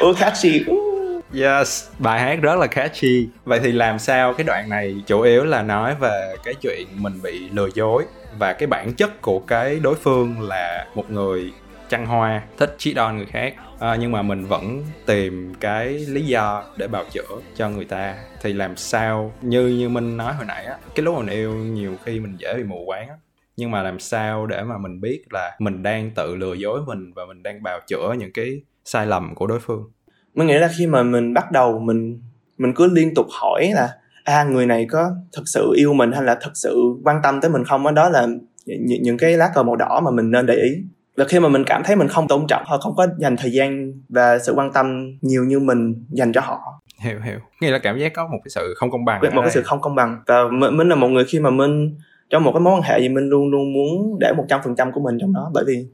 Ủa 0.00 0.14
catchy 0.14 0.64
Ooh. 0.68 1.22
Yes, 1.34 1.88
bài 1.98 2.20
hát 2.20 2.38
rất 2.42 2.58
là 2.58 2.66
catchy. 2.66 3.28
Vậy 3.44 3.60
thì 3.60 3.72
làm 3.72 3.98
sao 3.98 4.34
cái 4.34 4.44
đoạn 4.44 4.68
này 4.68 5.02
chủ 5.06 5.20
yếu 5.20 5.44
là 5.44 5.62
nói 5.62 5.94
về 5.94 6.34
cái 6.44 6.54
chuyện 6.54 6.86
mình 6.94 7.22
bị 7.22 7.48
lừa 7.50 7.68
dối 7.74 8.04
và 8.38 8.52
cái 8.52 8.66
bản 8.66 8.92
chất 8.94 9.22
của 9.22 9.38
cái 9.38 9.80
đối 9.80 9.94
phương 9.94 10.40
là 10.40 10.86
một 10.94 11.10
người 11.10 11.52
trăng 11.88 12.06
hoa. 12.06 12.42
Thích 12.58 12.74
cheat 12.78 12.96
on 12.96 13.16
người 13.16 13.26
khác. 13.26 13.54
À, 13.78 13.96
nhưng 13.96 14.12
mà 14.12 14.22
mình 14.22 14.44
vẫn 14.44 14.84
tìm 15.06 15.54
cái 15.60 15.88
lý 15.88 16.22
do 16.22 16.64
để 16.76 16.88
bào 16.88 17.04
chữa 17.10 17.40
cho 17.54 17.68
người 17.68 17.84
ta. 17.84 18.16
Thì 18.42 18.52
làm 18.52 18.76
sao 18.76 19.32
như 19.42 19.68
như 19.68 19.88
minh 19.88 20.16
nói 20.16 20.34
hồi 20.34 20.44
nãy 20.46 20.64
á 20.64 20.76
cái 20.94 21.04
lúc 21.04 21.16
mình 21.18 21.26
yêu 21.26 21.54
nhiều 21.54 21.96
khi 22.04 22.20
mình 22.20 22.36
dễ 22.38 22.54
bị 22.56 22.62
mù 22.62 22.84
quáng 22.86 23.08
á. 23.08 23.14
Nhưng 23.56 23.70
mà 23.70 23.82
làm 23.82 23.98
sao 23.98 24.46
để 24.46 24.62
mà 24.62 24.78
mình 24.78 25.00
biết 25.00 25.24
là 25.30 25.56
mình 25.58 25.82
đang 25.82 26.10
tự 26.10 26.36
lừa 26.36 26.54
dối 26.54 26.80
mình 26.86 27.12
và 27.14 27.24
mình 27.26 27.42
đang 27.42 27.62
bào 27.62 27.80
chữa 27.86 28.14
những 28.18 28.32
cái 28.32 28.62
sai 28.84 29.06
lầm 29.06 29.34
của 29.34 29.46
đối 29.46 29.60
phương? 29.60 29.90
Mình 30.34 30.46
nghĩ 30.46 30.58
là 30.58 30.70
khi 30.78 30.86
mà 30.86 31.02
mình 31.02 31.34
bắt 31.34 31.52
đầu 31.52 31.78
mình 31.78 32.22
mình 32.58 32.74
cứ 32.74 32.86
liên 32.92 33.14
tục 33.14 33.26
hỏi 33.40 33.70
là 33.74 33.88
à 34.24 34.44
người 34.44 34.66
này 34.66 34.86
có 34.90 35.10
thực 35.36 35.42
sự 35.46 35.72
yêu 35.76 35.92
mình 35.92 36.12
hay 36.12 36.22
là 36.22 36.34
thực 36.34 36.52
sự 36.54 36.76
quan 37.04 37.20
tâm 37.22 37.40
tới 37.40 37.50
mình 37.50 37.64
không? 37.64 37.94
Đó 37.94 38.08
là 38.08 38.26
những, 38.66 39.02
những 39.02 39.18
cái 39.18 39.36
lá 39.36 39.50
cờ 39.54 39.62
màu 39.62 39.76
đỏ 39.76 40.00
mà 40.04 40.10
mình 40.10 40.30
nên 40.30 40.46
để 40.46 40.54
ý. 40.54 40.70
Và 41.16 41.24
khi 41.24 41.40
mà 41.40 41.48
mình 41.48 41.64
cảm 41.66 41.82
thấy 41.84 41.96
mình 41.96 42.08
không 42.08 42.28
tôn 42.28 42.46
trọng 42.48 42.62
hoặc 42.66 42.80
không 42.80 42.94
có 42.96 43.06
dành 43.18 43.36
thời 43.36 43.52
gian 43.52 43.92
và 44.08 44.38
sự 44.38 44.52
quan 44.56 44.72
tâm 44.72 45.16
nhiều 45.20 45.44
như 45.44 45.60
mình 45.60 46.04
dành 46.10 46.32
cho 46.32 46.40
họ. 46.40 46.58
Hiểu 47.00 47.20
hiểu. 47.24 47.38
Nghĩa 47.60 47.70
là 47.70 47.78
cảm 47.78 47.98
giác 47.98 48.12
có 48.14 48.26
một 48.26 48.38
cái 48.44 48.50
sự 48.50 48.74
không 48.76 48.90
công 48.90 49.04
bằng 49.04 49.20
một 49.22 49.28
cái 49.32 49.42
đây. 49.42 49.50
sự 49.50 49.62
không 49.62 49.80
công 49.80 49.94
bằng. 49.94 50.22
Và 50.26 50.36
mình, 50.52 50.76
mình 50.76 50.88
là 50.88 50.94
một 50.94 51.08
người 51.08 51.24
khi 51.24 51.40
mà 51.40 51.50
mình 51.50 51.96
trong 52.30 52.44
một 52.44 52.52
cái 52.52 52.60
mối 52.60 52.74
quan 52.74 52.82
hệ 52.82 53.00
gì 53.00 53.08
mình 53.08 53.28
luôn 53.28 53.50
luôn 53.50 53.72
muốn 53.72 54.18
để 54.20 54.32
một 54.36 54.44
trăm 54.48 54.60
phần 54.64 54.76
trăm 54.76 54.92
của 54.92 55.00
mình 55.00 55.18
trong 55.20 55.32
đó. 55.32 55.50
Bởi 55.54 55.64
vì 55.66 55.86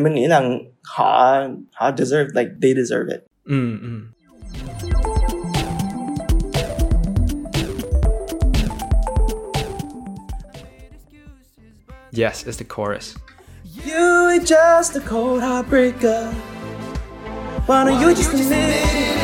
mình 0.00 0.14
nghĩ 0.14 0.26
là 0.26 0.42
họ 0.96 1.36
họ 1.72 1.90
deserve 1.96 2.26
like 2.34 2.50
they 2.62 2.74
deserve 2.74 3.14
it. 3.14 3.20
Ừ 3.44 3.78
ừ 3.82 3.88
yes 12.16 12.46
it's 12.46 12.56
the 12.56 12.64
chorus 12.64 13.14
You 13.86 14.30
ain't 14.30 14.46
just 14.46 14.96
a 14.96 15.00
cold 15.00 15.40
heartbreaker. 15.42 16.32
Why 17.68 17.84
don't 17.84 18.00
you 18.00 18.14
just 18.14 18.32
admit 18.32 18.52
it? 18.52 19.18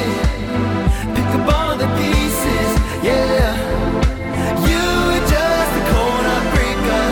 Pick 1.16 1.28
up 1.36 1.48
all 1.54 1.76
the 1.82 1.86
pieces, 2.00 2.70
yeah. 3.02 3.54
You 4.68 4.82
were 5.08 5.24
just 5.36 5.72
a 5.80 5.84
cold 5.92 6.24
heartbreaker. 6.28 7.06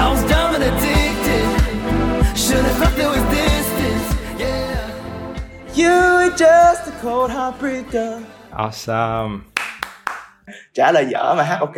I 0.00 0.04
was 0.12 0.22
dumb 0.30 0.54
and 0.56 0.64
addicted. 0.70 1.46
Should've 2.44 2.76
thought 2.78 2.94
there 2.96 3.10
was 3.16 3.24
distance, 3.36 4.08
yeah. 4.40 4.80
You 5.80 5.92
ain't 6.22 6.36
just 6.38 6.88
a 6.88 6.92
cold 7.02 7.30
heartbreaker. 7.30 8.22
awesome 8.52 9.40
trả 10.74 10.92
lời 10.92 11.04
dở 11.04 11.34
mà 11.34 11.42
hát 11.42 11.60
ok 11.60 11.76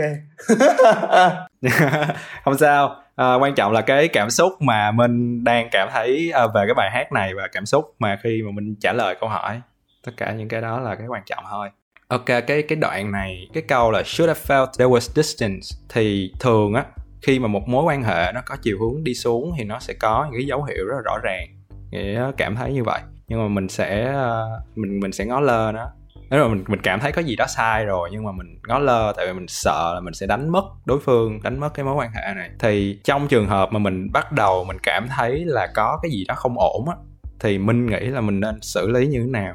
không 2.45 2.59
sao. 2.59 2.97
À, 3.17 3.35
quan 3.35 3.55
trọng 3.55 3.73
là 3.73 3.81
cái 3.81 4.09
cảm 4.09 4.31
xúc 4.31 4.53
mà 4.61 4.91
mình 4.91 5.45
đang 5.45 5.69
cảm 5.73 5.89
thấy 5.93 6.31
à, 6.35 6.47
về 6.47 6.63
cái 6.67 6.75
bài 6.75 6.91
hát 6.93 7.13
này 7.13 7.35
và 7.35 7.49
cảm 7.53 7.67
xúc 7.67 7.95
mà 7.99 8.19
khi 8.23 8.43
mà 8.43 8.51
mình 8.51 8.75
trả 8.81 8.93
lời 8.93 9.17
câu 9.21 9.29
hỏi. 9.29 9.61
Tất 10.05 10.13
cả 10.17 10.33
những 10.33 10.49
cái 10.49 10.61
đó 10.61 10.81
là 10.81 10.95
cái 10.95 11.07
quan 11.07 11.23
trọng 11.27 11.45
thôi. 11.51 11.69
Ok 12.09 12.27
cái 12.27 12.63
cái 12.63 12.77
đoạn 12.81 13.13
này 13.13 13.49
cái 13.55 13.63
câu 13.69 13.91
là 13.91 14.03
should 14.03 14.29
have 14.29 14.41
felt 14.47 14.67
there 14.79 14.91
was 14.91 15.23
distance? 15.23 15.67
Thì 15.89 16.33
thường 16.41 16.75
á 16.75 16.85
khi 17.23 17.39
mà 17.39 17.49
một 17.49 17.69
mối 17.69 17.85
quan 17.85 18.03
hệ 18.03 18.33
nó 18.35 18.41
có 18.47 18.57
chiều 18.63 18.79
hướng 18.81 19.05
đi 19.05 19.15
xuống 19.15 19.53
thì 19.59 19.65
nó 19.65 19.79
sẽ 19.79 19.95
có 20.01 20.25
những 20.25 20.41
cái 20.41 20.47
dấu 20.47 20.65
hiệu 20.65 20.87
rất 20.87 20.95
là 20.95 21.03
rõ 21.05 21.19
ràng. 21.23 21.47
Nghĩa 21.91 22.31
cảm 22.37 22.57
thấy 22.57 22.73
như 22.73 22.85
vậy. 22.85 23.01
Nhưng 23.29 23.43
mà 23.43 23.49
mình 23.49 23.69
sẽ 23.69 24.05
à, 24.15 24.43
mình 24.75 25.01
mình 25.01 25.13
sẽ 25.13 25.25
ngó 25.27 25.41
lơ 25.41 25.73
nó 25.75 25.91
nếu 26.31 26.43
mà 26.43 26.55
mình 26.55 26.65
mình 26.69 26.81
cảm 26.83 27.01
thấy 27.01 27.13
có 27.13 27.23
gì 27.23 27.37
đó 27.37 27.47
sai 27.47 27.85
rồi 27.85 28.09
nhưng 28.13 28.25
mà 28.25 28.33
mình 28.33 28.59
ngó 28.69 28.79
lơ, 28.79 29.13
tại 29.17 29.27
vì 29.27 29.33
mình 29.33 29.49
sợ 29.49 29.93
là 29.95 30.01
mình 30.01 30.15
sẽ 30.15 30.27
đánh 30.27 30.49
mất 30.49 30.65
đối 30.87 31.01
phương, 31.01 31.43
đánh 31.43 31.61
mất 31.61 31.75
cái 31.75 31.85
mối 31.85 31.95
quan 31.95 32.11
hệ 32.13 32.35
này. 32.35 32.51
Thì 32.59 32.99
trong 33.05 33.29
trường 33.29 33.47
hợp 33.47 33.69
mà 33.73 33.79
mình 33.79 34.13
bắt 34.13 34.33
đầu 34.33 34.65
mình 34.65 34.77
cảm 34.83 35.09
thấy 35.17 35.45
là 35.45 35.67
có 35.75 35.99
cái 36.03 36.11
gì 36.11 36.25
đó 36.29 36.35
không 36.35 36.59
ổn 36.59 36.89
á, 36.89 36.97
thì 37.41 37.59
minh 37.59 37.87
nghĩ 37.87 38.01
là 38.01 38.21
mình 38.21 38.41
nên 38.41 38.61
xử 38.63 38.91
lý 38.91 39.07
như 39.07 39.21
thế 39.21 39.27
nào? 39.27 39.55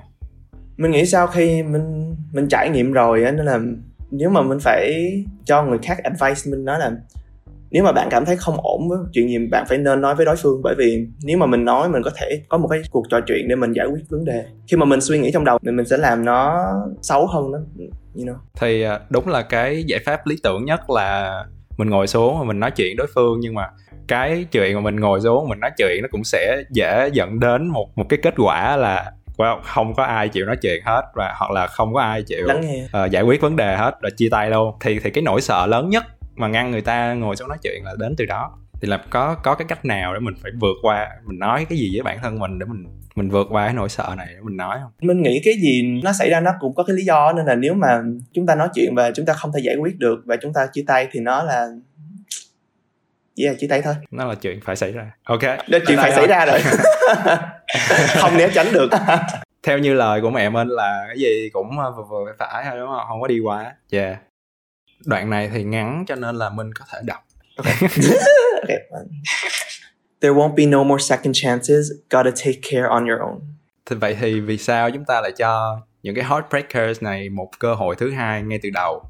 Mình 0.78 0.92
nghĩ 0.92 1.06
sau 1.06 1.28
khi 1.28 1.64
mình 1.64 2.16
mình 2.32 2.48
trải 2.50 2.70
nghiệm 2.70 2.92
rồi 2.92 3.24
á, 3.24 3.32
nên 3.32 3.46
là 3.46 3.60
nếu 4.12 4.30
mà 4.30 4.42
mình 4.42 4.60
phải 4.62 4.94
cho 5.46 5.64
người 5.64 5.78
khác 5.84 5.98
advice 6.04 6.52
mình 6.52 6.66
nói 6.66 6.80
là 6.80 6.92
nếu 7.74 7.84
mà 7.84 7.92
bạn 7.92 8.08
cảm 8.12 8.26
thấy 8.26 8.36
không 8.38 8.58
ổn 8.58 8.90
với 8.90 8.98
chuyện 9.14 9.30
gì 9.30 9.38
bạn 9.52 9.66
phải 9.70 9.78
nên 9.78 10.02
nói 10.02 10.16
với 10.16 10.26
đối 10.26 10.36
phương. 10.36 10.62
Bởi 10.64 10.76
vì 10.78 11.08
nếu 11.24 11.38
mà 11.38 11.46
mình 11.46 11.66
nói 11.66 11.90
mình 11.90 12.02
có 12.04 12.12
thể 12.16 12.42
có 12.50 12.58
một 12.58 12.68
cái 12.68 12.82
cuộc 12.92 13.06
trò 13.10 13.20
chuyện 13.28 13.48
để 13.48 13.56
mình 13.56 13.72
giải 13.72 13.88
quyết 13.88 14.02
vấn 14.10 14.26
đề. 14.26 14.46
Khi 14.68 14.78
mà 14.78 14.86
mình 14.86 15.02
suy 15.02 15.20
nghĩ 15.20 15.32
trong 15.34 15.46
đầu 15.46 15.60
thì 15.66 15.72
mình 15.72 15.86
sẽ 15.86 15.98
làm 15.98 16.26
nó 16.26 16.66
xấu 17.02 17.28
hơn 17.28 17.52
đó 17.52 17.60
you 18.16 18.26
know. 18.26 18.36
Thì 18.60 18.82
à, 18.82 19.00
đúng 19.10 19.28
là 19.28 19.42
cái 19.42 19.84
giải 19.84 20.00
pháp 20.06 20.28
lý 20.28 20.36
tưởng 20.44 20.66
nhất 20.66 20.90
là 20.90 21.44
mình 21.78 21.90
ngồi 21.90 22.08
xuống 22.08 22.40
và 22.40 22.44
mình 22.44 22.60
nói 22.60 22.72
chuyện 22.72 22.98
đối 22.98 23.08
phương. 23.16 23.40
Nhưng 23.40 23.54
mà 23.54 23.70
cái 24.08 24.46
chuyện 24.52 24.76
mà 24.76 24.82
mình 24.82 24.96
ngồi 24.96 25.22
xuống 25.22 25.50
mình 25.50 25.60
nói 25.60 25.72
chuyện 25.78 26.02
nó 26.02 26.08
cũng 26.12 26.24
sẽ 26.24 26.64
dễ 26.72 27.10
dẫn 27.14 27.40
đến 27.40 27.68
một 27.68 27.88
một 27.96 28.06
cái 28.10 28.20
kết 28.24 28.34
quả 28.38 28.78
là 28.78 29.12
well, 29.38 29.60
không 29.64 29.94
có 29.94 30.04
ai 30.04 30.30
chịu 30.30 30.46
nói 30.46 30.56
chuyện 30.62 30.84
hết 30.86 31.02
và 31.16 31.36
hoặc 31.40 31.52
là 31.52 31.68
không 31.68 31.94
có 31.94 32.02
ai 32.02 32.24
chịu 32.24 32.48
uh, 33.06 33.12
giải 33.12 33.24
quyết 33.24 33.42
vấn 33.42 33.56
đề 33.56 33.76
hết 33.76 34.02
rồi 34.02 34.12
chia 34.18 34.30
tay 34.32 34.50
luôn 34.50 34.76
thì 34.82 35.00
thì 35.00 35.10
cái 35.10 35.22
nỗi 35.22 35.42
sợ 35.42 35.66
lớn 35.66 35.90
nhất 35.90 36.04
mà 36.36 36.48
ngăn 36.48 36.72
người 36.72 36.82
ta 36.82 37.14
ngồi 37.14 37.36
xuống 37.36 37.50
nói 37.50 37.58
chuyện 37.64 37.84
là 37.86 37.94
đến 38.00 38.16
từ 38.18 38.26
đó. 38.26 38.58
Thì 38.82 38.90
là 38.90 38.98
có 39.10 39.36
có 39.44 39.56
cái 39.56 39.66
cách 39.68 39.86
nào 39.86 40.14
để 40.14 40.20
mình 40.20 40.34
phải 40.42 40.52
vượt 40.60 40.76
qua 40.82 41.10
mình 41.26 41.40
nói 41.40 41.66
cái 41.70 41.78
gì 41.78 41.90
với 41.94 42.04
bản 42.04 42.20
thân 42.22 42.40
mình 42.40 42.60
để 42.60 42.66
mình 42.66 42.86
mình 43.16 43.30
vượt 43.30 43.48
qua 43.50 43.66
cái 43.66 43.74
nỗi 43.74 43.90
sợ 43.90 44.14
này 44.18 44.28
để 44.30 44.42
mình 44.42 44.58
nói 44.58 44.78
không? 44.82 44.92
Mình 45.02 45.22
nghĩ 45.22 45.42
cái 45.46 45.54
gì 45.54 46.00
nó 46.04 46.14
xảy 46.14 46.30
ra 46.30 46.40
nó 46.40 46.52
cũng 46.60 46.76
có 46.76 46.84
cái 46.84 46.96
lý 46.96 47.04
do 47.04 47.34
nên 47.34 47.46
là 47.46 47.56
nếu 47.56 47.74
mà 47.74 48.02
chúng 48.34 48.46
ta 48.46 48.56
nói 48.56 48.70
chuyện 48.74 48.96
và 48.96 49.12
chúng 49.12 49.26
ta 49.26 49.34
không 49.34 49.52
thể 49.52 49.60
giải 49.64 49.76
quyết 49.76 50.00
được 50.00 50.20
và 50.26 50.36
chúng 50.42 50.54
ta 50.54 50.68
chia 50.74 50.84
tay 50.88 51.08
thì 51.12 51.20
nó 51.20 51.44
là 51.44 51.68
yeah 53.42 53.56
chia 53.60 53.68
tay 53.68 53.82
thôi. 53.82 53.94
Nó 54.12 54.26
là 54.26 54.36
chuyện 54.36 54.60
phải 54.64 54.76
xảy 54.76 54.92
ra. 54.92 55.12
Ok. 55.24 55.42
Đó 55.70 55.80
chuyện 55.88 55.98
phải 55.98 56.12
xảy 56.12 56.28
ra 56.28 56.46
rồi. 56.46 56.60
Không 58.22 58.38
né 58.38 58.50
tránh 58.54 58.68
được. 58.74 58.90
Theo 59.64 59.78
như 59.78 59.94
lời 59.94 60.22
của 60.22 60.30
mẹ 60.30 60.50
mình 60.50 60.68
là 60.68 61.04
cái 61.08 61.18
gì 61.18 61.50
cũng 61.54 61.70
vừa 61.78 62.04
vừa 62.10 62.34
phải 62.40 62.64
thôi 62.70 62.80
đúng 62.80 62.90
không? 62.90 63.06
Không 63.08 63.22
có 63.22 63.28
đi 63.28 63.40
quá. 63.40 63.76
Yeah 63.92 64.18
đoạn 65.06 65.30
này 65.30 65.50
thì 65.54 65.64
ngắn 65.64 66.04
cho 66.08 66.16
nên 66.16 66.36
là 66.36 66.50
mình 66.50 66.74
có 66.74 66.86
thể 66.92 67.00
đọc 67.06 67.24
okay. 67.58 67.76
There 70.22 70.36
won't 70.36 70.56
be 70.56 70.66
no 70.66 70.84
more 70.84 71.04
second 71.04 71.36
chances. 71.36 71.92
Gotta 72.10 72.32
take 72.32 72.62
care 72.72 72.88
on 72.90 73.06
your 73.06 73.20
own. 73.20 73.40
Thì 73.86 73.96
vậy 73.96 74.18
thì 74.20 74.40
vì 74.40 74.58
sao 74.58 74.92
chúng 74.92 75.06
ta 75.06 75.22
lại 75.22 75.32
cho 75.38 75.80
những 76.04 76.16
cái 76.16 76.26
heartbreakers 76.26 77.04
này 77.04 77.30
một 77.30 77.50
cơ 77.60 77.74
hội 77.74 77.96
thứ 77.96 78.12
hai 78.12 78.44
ngay 78.44 78.60
từ 78.64 78.70
đầu? 78.74 79.04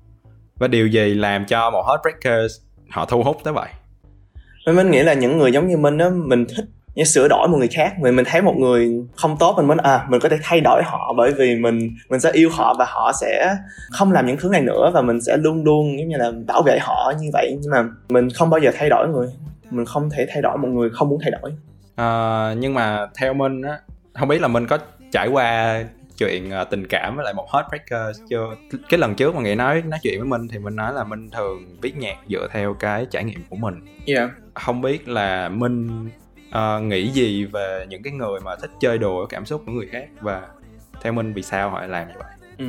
Và 0.55 0.67
điều 0.67 0.87
gì 0.87 1.13
làm 1.13 1.45
cho 1.45 1.69
một 1.69 1.85
heartbreakers 1.87 2.53
họ 2.89 3.05
thu 3.05 3.23
hút 3.23 3.37
tới 3.43 3.53
vậy? 3.53 3.69
Mình 4.65 4.91
nghĩ 4.91 5.03
là 5.03 5.13
những 5.13 5.37
người 5.37 5.51
giống 5.51 5.67
như 5.67 5.77
mình 5.77 5.97
đó, 5.97 6.09
mình 6.09 6.45
thích 6.45 6.65
như 6.95 7.03
sửa 7.03 7.27
đổi 7.27 7.47
một 7.47 7.57
người 7.57 7.67
khác. 7.67 7.93
Mình 7.99 8.15
mình 8.15 8.25
thấy 8.25 8.41
một 8.41 8.55
người 8.57 8.89
không 9.15 9.37
tốt 9.39 9.53
mình 9.57 9.67
muốn 9.67 9.77
à 9.77 10.05
mình 10.09 10.19
có 10.19 10.29
thể 10.29 10.37
thay 10.43 10.61
đổi 10.61 10.81
họ 10.85 11.13
bởi 11.17 11.31
vì 11.31 11.55
mình 11.55 11.89
mình 12.09 12.19
sẽ 12.19 12.31
yêu 12.31 12.49
họ 12.53 12.75
và 12.79 12.85
họ 12.87 13.11
sẽ 13.21 13.55
không 13.91 14.11
làm 14.11 14.25
những 14.25 14.37
thứ 14.37 14.49
này 14.49 14.61
nữa 14.61 14.91
và 14.93 15.01
mình 15.01 15.21
sẽ 15.21 15.37
luôn 15.37 15.63
luôn 15.63 15.99
giống 15.99 16.07
như 16.07 16.17
là 16.17 16.31
bảo 16.47 16.61
vệ 16.61 16.77
họ 16.81 17.13
như 17.19 17.29
vậy. 17.33 17.57
Nhưng 17.61 17.71
mà 17.71 17.83
mình 18.09 18.29
không 18.29 18.49
bao 18.49 18.59
giờ 18.59 18.71
thay 18.77 18.89
đổi 18.89 19.07
người. 19.09 19.27
Mình 19.69 19.85
không 19.85 20.09
thể 20.09 20.25
thay 20.29 20.41
đổi 20.41 20.57
một 20.57 20.67
người 20.67 20.89
không 20.89 21.09
muốn 21.09 21.19
thay 21.21 21.31
đổi. 21.31 21.51
À, 21.95 22.53
nhưng 22.57 22.73
mà 22.73 23.07
theo 23.19 23.33
mình 23.33 23.61
á 23.61 23.79
không 24.13 24.27
biết 24.27 24.41
là 24.41 24.47
mình 24.47 24.67
có 24.67 24.77
trải 25.11 25.27
qua 25.27 25.83
chuyện 26.17 26.51
uh, 26.61 26.69
tình 26.69 26.87
cảm 26.87 27.15
với 27.15 27.25
lại 27.25 27.33
một 27.33 27.47
heartbreaker 27.53 28.21
chưa? 28.29 28.55
Cái 28.89 28.97
lần 28.97 29.15
trước 29.15 29.35
mà 29.35 29.41
nghĩ 29.41 29.55
nói 29.55 29.81
nói 29.81 29.99
chuyện 30.03 30.19
với 30.19 30.27
mình 30.27 30.47
thì 30.47 30.59
mình 30.59 30.75
nói 30.75 30.93
là 30.93 31.03
mình 31.03 31.29
thường 31.29 31.77
viết 31.81 31.97
nhạc 31.97 32.15
dựa 32.29 32.47
theo 32.51 32.73
cái 32.73 33.05
trải 33.11 33.23
nghiệm 33.23 33.39
của 33.49 33.55
mình. 33.55 33.75
Yeah. 34.07 34.29
không 34.53 34.81
biết 34.81 35.07
là 35.07 35.49
mình 35.49 36.09
uh, 36.57 36.83
nghĩ 36.83 37.09
gì 37.09 37.45
về 37.45 37.85
những 37.89 38.03
cái 38.03 38.13
người 38.13 38.39
mà 38.39 38.55
thích 38.55 38.71
chơi 38.79 38.97
đùa 38.97 39.25
cảm 39.25 39.45
xúc 39.45 39.61
của 39.65 39.71
người 39.71 39.87
khác 39.91 40.05
và 40.21 40.41
theo 41.01 41.13
mình 41.13 41.33
vì 41.33 41.41
sao 41.41 41.69
họ 41.69 41.79
lại 41.79 41.89
làm 41.89 42.07
như 42.07 42.13
vậy? 42.19 42.31
Ừ. 42.57 42.65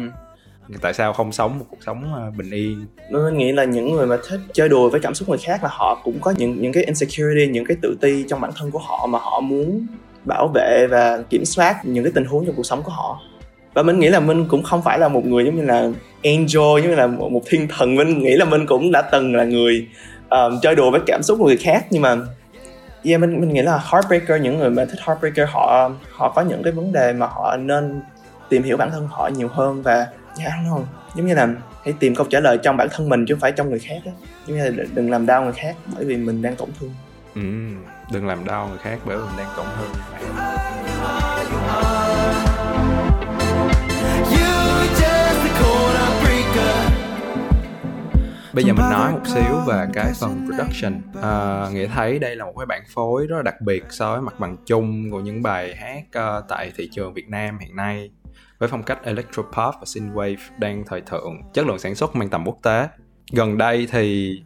tại 0.80 0.94
sao 0.94 1.12
không 1.12 1.32
sống 1.32 1.58
một 1.58 1.64
cuộc 1.70 1.82
sống 1.86 2.28
uh, 2.28 2.36
bình 2.36 2.50
yên? 2.50 2.86
Mình 3.10 3.38
nghĩ 3.38 3.52
là 3.52 3.64
những 3.64 3.92
người 3.92 4.06
mà 4.06 4.16
thích 4.28 4.40
chơi 4.52 4.68
đùa 4.68 4.90
với 4.90 5.00
cảm 5.00 5.14
xúc 5.14 5.28
người 5.28 5.38
khác 5.38 5.62
là 5.62 5.68
họ 5.72 6.00
cũng 6.04 6.18
có 6.20 6.30
những 6.30 6.60
những 6.60 6.72
cái 6.72 6.84
insecurity 6.84 7.52
những 7.52 7.64
cái 7.64 7.76
tự 7.82 7.96
ti 8.00 8.24
trong 8.28 8.40
bản 8.40 8.50
thân 8.56 8.70
của 8.70 8.78
họ 8.78 9.06
mà 9.06 9.18
họ 9.18 9.40
muốn 9.40 9.86
bảo 10.24 10.48
vệ 10.54 10.86
và 10.90 11.22
kiểm 11.30 11.44
soát 11.44 11.76
những 11.84 12.04
cái 12.04 12.12
tình 12.14 12.24
huống 12.24 12.46
trong 12.46 12.54
cuộc 12.56 12.66
sống 12.66 12.82
của 12.82 12.92
họ. 12.92 13.20
Và 13.74 13.82
mình 13.82 13.98
nghĩ 13.98 14.08
là 14.08 14.20
mình 14.20 14.48
cũng 14.48 14.62
không 14.62 14.82
phải 14.82 14.98
là 14.98 15.08
một 15.08 15.26
người 15.26 15.44
giống 15.44 15.56
như 15.56 15.62
là 15.62 15.90
angel 16.22 16.46
giống 16.54 16.82
như 16.82 16.94
là 16.94 17.06
một, 17.06 17.32
một 17.32 17.42
thiên 17.46 17.68
thần. 17.68 17.96
Mình 17.96 18.18
nghĩ 18.18 18.36
là 18.36 18.44
mình 18.44 18.66
cũng 18.66 18.92
đã 18.92 19.02
từng 19.02 19.36
là 19.36 19.44
người 19.44 19.88
um, 20.30 20.60
chơi 20.62 20.74
đùa 20.74 20.90
với 20.90 21.00
cảm 21.06 21.22
xúc 21.22 21.38
của 21.38 21.46
người 21.46 21.56
khác 21.56 21.86
nhưng 21.90 22.02
mà 22.02 22.16
yeah 23.04 23.20
mình 23.20 23.40
mình 23.40 23.52
nghĩ 23.52 23.62
là 23.62 23.82
heartbreaker 23.92 24.42
những 24.42 24.58
người 24.58 24.70
mà 24.70 24.84
thích 24.84 25.00
heartbreaker 25.06 25.48
họ 25.48 25.90
họ 26.12 26.32
có 26.34 26.42
những 26.42 26.62
cái 26.62 26.72
vấn 26.72 26.92
đề 26.92 27.12
mà 27.12 27.26
họ 27.26 27.56
nên 27.56 28.00
tìm 28.48 28.62
hiểu 28.62 28.76
bản 28.76 28.90
thân 28.90 29.08
họ 29.10 29.28
nhiều 29.28 29.48
hơn 29.48 29.82
và 29.82 30.06
yeah, 30.38 30.52
không 30.70 30.86
giống 31.14 31.26
như 31.26 31.34
là 31.34 31.48
hãy 31.84 31.94
tìm 31.98 32.14
câu 32.14 32.26
trả 32.30 32.40
lời 32.40 32.58
trong 32.62 32.76
bản 32.76 32.88
thân 32.90 33.08
mình 33.08 33.24
chứ 33.28 33.34
không 33.34 33.40
phải 33.40 33.52
trong 33.52 33.70
người 33.70 33.78
khác 33.78 33.96
đó. 34.04 34.12
giống 34.46 34.56
như 34.56 34.64
là 34.64 34.84
đừng 34.94 35.10
làm 35.10 35.26
đau 35.26 35.42
người 35.42 35.52
khác 35.52 35.76
bởi 35.96 36.04
vì 36.04 36.16
mình 36.16 36.42
đang 36.42 36.56
tổn 36.56 36.68
thương. 36.80 36.94
Ừ, 37.34 37.40
đừng 38.12 38.26
làm 38.26 38.44
đau 38.44 38.68
người 38.68 38.78
khác 38.78 38.98
bởi 39.04 39.16
vì 39.16 39.22
mình 39.22 39.36
đang 39.36 39.48
tổn 39.56 39.66
thương. 39.76 39.90
Bây 48.54 48.64
giờ 48.64 48.72
mình 48.72 48.90
nói 48.90 49.12
một 49.12 49.26
xíu 49.26 49.60
về 49.66 49.86
cái 49.92 50.12
phần 50.20 50.46
production. 50.46 51.02
À, 51.22 51.68
Nghĩa 51.72 51.86
thấy 51.86 52.18
đây 52.18 52.36
là 52.36 52.44
một 52.44 52.52
cái 52.58 52.66
bản 52.66 52.82
phối 52.94 53.26
rất 53.26 53.36
là 53.36 53.42
đặc 53.42 53.60
biệt 53.60 53.84
so 53.90 54.12
với 54.12 54.20
mặt 54.20 54.40
bằng 54.40 54.56
chung 54.66 55.10
của 55.10 55.20
những 55.20 55.42
bài 55.42 55.74
hát 55.76 56.02
uh, 56.38 56.44
tại 56.48 56.72
thị 56.76 56.88
trường 56.92 57.14
Việt 57.14 57.28
Nam 57.28 57.58
hiện 57.58 57.76
nay 57.76 58.10
với 58.58 58.68
phong 58.68 58.82
cách 58.82 58.98
electropop 59.04 59.54
và 59.54 59.84
synthwave 59.84 60.36
đang 60.58 60.84
thời 60.86 61.00
thượng 61.00 61.42
chất 61.52 61.66
lượng 61.66 61.78
sản 61.78 61.94
xuất 61.94 62.16
mang 62.16 62.28
tầm 62.28 62.44
quốc 62.46 62.58
tế. 62.62 62.88
Gần 63.32 63.58
đây 63.58 63.88
thì 63.90 64.38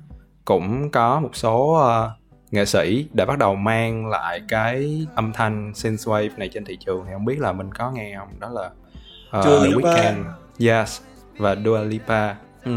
cũng 0.44 0.90
có 0.90 1.20
một 1.20 1.30
số 1.36 1.82
uh, 1.82 2.52
nghệ 2.52 2.64
sĩ 2.64 3.08
đã 3.12 3.24
bắt 3.24 3.38
đầu 3.38 3.54
mang 3.54 4.08
lại 4.08 4.40
cái 4.48 5.06
âm 5.14 5.32
thanh 5.32 5.72
synthwave 5.72 6.30
này 6.36 6.48
trên 6.48 6.64
thị 6.64 6.76
trường 6.86 7.04
thì 7.06 7.12
không 7.12 7.24
biết 7.24 7.40
là 7.40 7.52
mình 7.52 7.72
có 7.74 7.90
nghe 7.90 8.16
không? 8.18 8.40
Đó 8.40 8.48
là 8.48 8.70
uh, 9.38 9.44
The 9.44 9.70
Weeknd 9.70 10.24
yes 10.60 11.00
và 11.36 11.56
Dua 11.64 11.82
Lipa. 11.82 12.34
Ừ 12.64 12.72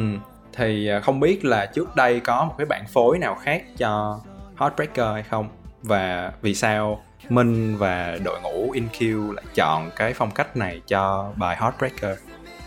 thì 0.53 0.87
à, 0.87 0.99
không 0.99 1.19
biết 1.19 1.45
là 1.45 1.65
trước 1.65 1.95
đây 1.95 2.19
có 2.19 2.45
một 2.45 2.53
cái 2.57 2.65
bản 2.65 2.87
phối 2.87 3.17
nào 3.17 3.35
khác 3.35 3.63
cho 3.77 4.19
Heartbreaker 4.59 5.05
hay 5.13 5.23
không? 5.23 5.47
Và 5.83 6.31
vì 6.41 6.55
sao 6.55 7.01
Minh 7.29 7.77
và 7.77 8.17
đội 8.23 8.41
ngũ 8.41 8.73
InQ 8.73 9.31
lại 9.33 9.45
chọn 9.55 9.89
cái 9.95 10.13
phong 10.13 10.31
cách 10.31 10.57
này 10.57 10.81
cho 10.87 11.31
bài 11.35 11.57
Heartbreaker? 11.59 12.17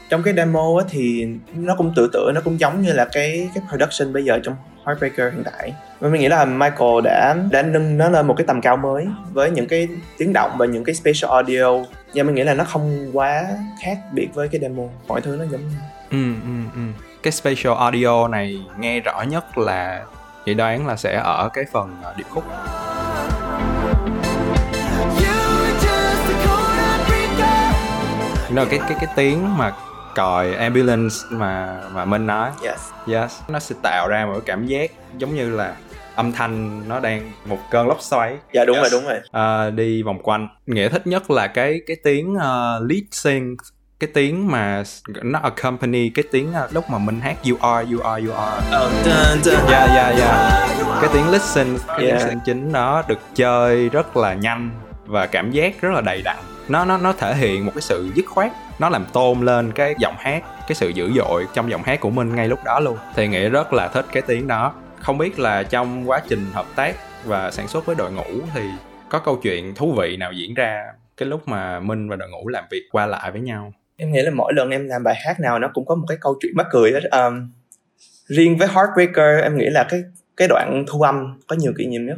Trong 0.09 0.23
cái 0.23 0.35
demo 0.35 0.79
á 0.79 0.85
thì 0.91 1.29
nó 1.55 1.75
cũng 1.77 1.93
tự 1.97 2.11
tự 2.13 2.31
nó 2.35 2.41
cũng 2.45 2.61
giống 2.61 2.83
như 2.83 2.93
là 2.93 3.05
cái 3.13 3.51
cái 3.55 3.65
production 3.71 4.13
bây 4.13 4.25
giờ 4.25 4.41
trong 4.45 4.55
Heartbreaker 4.87 5.35
hiện 5.35 5.43
tại. 5.45 5.75
Và 6.01 6.09
mình 6.09 6.21
nghĩ 6.21 6.29
là 6.29 6.45
Michael 6.45 7.01
đã 7.05 7.37
đã 7.51 7.63
nâng 7.63 7.99
nó 7.99 8.09
lên 8.09 8.27
một 8.27 8.35
cái 8.37 8.47
tầm 8.47 8.61
cao 8.61 8.77
mới 8.77 9.07
với 9.33 9.51
những 9.51 9.69
cái 9.69 9.89
tiếng 10.19 10.33
động 10.33 10.51
và 10.59 10.67
những 10.67 10.85
cái 10.85 10.95
spatial 10.95 11.31
audio. 11.31 11.85
Và 12.15 12.23
mình 12.23 12.35
nghĩ 12.35 12.45
là 12.45 12.55
nó 12.55 12.65
không 12.65 13.11
quá 13.13 13.47
khác 13.83 13.99
biệt 14.13 14.29
với 14.35 14.49
cái 14.49 14.61
demo 14.61 14.83
mọi 15.09 15.21
thứ 15.21 15.37
nó 15.37 15.45
giống 15.45 15.61
nhau. 15.61 15.91
Ừ 16.11 16.35
ừ 16.45 16.71
ừ 16.75 17.14
cái 17.25 17.33
spatial 17.33 17.75
audio 17.79 18.29
này 18.29 18.65
nghe 18.79 19.01
rõ 19.01 19.23
nhất 19.23 19.59
là 19.59 20.05
chị 20.45 20.55
đoán 20.55 20.87
là 20.87 20.97
sẽ 20.97 21.21
ở 21.25 21.49
cái 21.53 21.65
phần 21.73 21.97
ờ, 22.03 22.15
điệp 22.17 22.25
khúc. 22.31 22.45
Nó 28.51 28.65
cái 28.71 28.79
cái 28.79 28.97
cái 29.01 29.07
tiếng 29.17 29.59
mà 29.59 29.73
còi 30.15 30.55
ambulance 30.55 31.15
mà 31.31 31.81
mà 31.95 32.05
Minh 32.05 32.27
nói. 32.27 32.51
Yes. 32.63 32.81
yes. 33.07 33.41
Nó 33.49 33.59
sẽ 33.59 33.75
tạo 33.83 34.09
ra 34.09 34.27
một 34.27 34.33
cái 34.33 34.43
cảm 34.47 34.67
giác 34.67 34.91
giống 35.19 35.35
như 35.35 35.51
là 35.51 35.77
âm 36.15 36.33
thanh 36.33 36.83
nó 36.89 37.01
đang 37.01 37.33
một 37.45 37.59
cơn 37.71 37.89
lốc 37.89 38.03
xoáy. 38.03 38.37
Dạ 38.53 38.65
đúng 38.65 38.77
yes. 38.77 38.93
rồi 38.93 39.01
đúng 39.01 39.11
rồi. 39.11 39.21
À, 39.33 39.71
đi 39.71 40.03
vòng 40.03 40.19
quanh. 40.23 40.49
Nghĩa 40.67 40.89
thích 40.89 41.07
nhất 41.07 41.31
là 41.31 41.47
cái 41.47 41.81
cái 41.87 41.97
tiếng 42.05 42.33
uh, 42.33 42.91
lead 42.91 43.05
sync 43.11 43.59
cái 44.05 44.13
tiếng 44.15 44.51
mà 44.51 44.83
nó 45.23 45.39
accompany 45.39 46.09
cái 46.09 46.25
tiếng 46.33 46.53
à, 46.53 46.69
lúc 46.71 46.85
mà 46.91 46.99
mình 46.99 47.21
hát 47.21 47.37
you 47.51 47.57
are 47.61 47.93
you 47.93 48.01
are 48.01 48.27
you 48.27 48.35
are. 48.35 48.67
Ờ, 48.71 48.91
dun, 49.05 49.43
dun. 49.43 49.55
yeah 49.71 49.91
yeah 49.91 50.19
yeah. 50.19 50.69
Cái 51.01 51.11
tiếng 51.13 51.31
listen 51.31 51.67
cái 51.87 52.07
Yeah. 52.07 52.15
listen 52.15 52.39
chính 52.45 52.73
nó 52.73 53.03
được 53.09 53.19
chơi 53.35 53.89
rất 53.89 54.17
là 54.17 54.35
nhanh 54.35 54.71
và 55.07 55.27
cảm 55.27 55.51
giác 55.51 55.81
rất 55.81 55.91
là 55.93 56.01
đầy 56.01 56.23
đặn. 56.23 56.37
Nó 56.69 56.85
nó 56.85 56.99
nó 56.99 57.13
thể 57.13 57.35
hiện 57.35 57.67
một 57.67 57.73
cái 57.75 57.83
sự 57.83 58.11
dứt 58.15 58.27
khoát 58.27 58.53
nó 58.79 58.89
làm 58.89 59.05
tôn 59.13 59.41
lên 59.41 59.73
cái 59.73 59.95
giọng 59.99 60.17
hát 60.19 60.45
cái 60.69 60.75
sự 60.75 60.89
dữ 60.89 61.13
dội 61.17 61.47
trong 61.55 61.71
giọng 61.71 61.83
hát 61.83 62.01
của 62.01 62.11
mình 62.11 62.35
ngay 62.35 62.49
lúc 62.49 62.59
đó 62.65 62.81
luôn. 62.81 62.97
Thì 63.15 63.29
nghĩa 63.29 63.49
rất 63.49 63.73
là 63.73 63.89
thích 63.89 64.07
cái 64.13 64.23
tiếng 64.27 64.49
đó. 64.49 64.73
Không 65.01 65.19
biết 65.19 65.39
là 65.39 65.63
trong 65.63 66.11
quá 66.11 66.21
trình 66.29 66.47
hợp 66.53 66.67
tác 66.77 66.97
và 67.25 67.51
sản 67.51 67.69
xuất 67.69 67.87
với 67.87 67.97
đội 67.97 68.13
ngũ 68.13 68.41
thì 68.55 68.63
có 69.09 69.19
câu 69.19 69.37
chuyện 69.43 69.75
thú 69.75 69.95
vị 69.99 70.17
nào 70.17 70.33
diễn 70.33 70.55
ra 70.55 70.85
cái 71.17 71.29
lúc 71.29 71.49
mà 71.49 71.81
minh 71.81 72.09
và 72.09 72.17
đội 72.17 72.29
ngũ 72.31 72.49
làm 72.49 72.65
việc 72.71 72.83
qua 72.93 73.07
lại 73.07 73.31
với 73.31 73.41
nhau 73.41 73.73
em 73.97 74.13
nghĩ 74.13 74.23
là 74.23 74.31
mỗi 74.31 74.53
lần 74.55 74.71
em 74.71 74.89
làm 74.89 75.03
bài 75.05 75.15
hát 75.27 75.41
nào 75.41 75.59
nó 75.59 75.71
cũng 75.75 75.87
có 75.87 75.95
một 75.95 76.05
cái 76.09 76.19
câu 76.21 76.35
chuyện 76.41 76.53
mắc 76.57 76.67
cười 76.71 76.93
hết. 76.93 77.01
Um, 77.11 77.53
riêng 78.27 78.59
với 78.59 78.69
Heartbreaker 78.69 79.43
em 79.43 79.57
nghĩ 79.57 79.67
là 79.67 79.85
cái 79.89 80.03
cái 80.37 80.49
đoạn 80.49 80.85
thu 80.89 81.03
âm 81.03 81.41
có 81.47 81.57
nhiều 81.57 81.73
kỷ 81.79 81.87
niệm 81.87 82.07
nhất. 82.07 82.17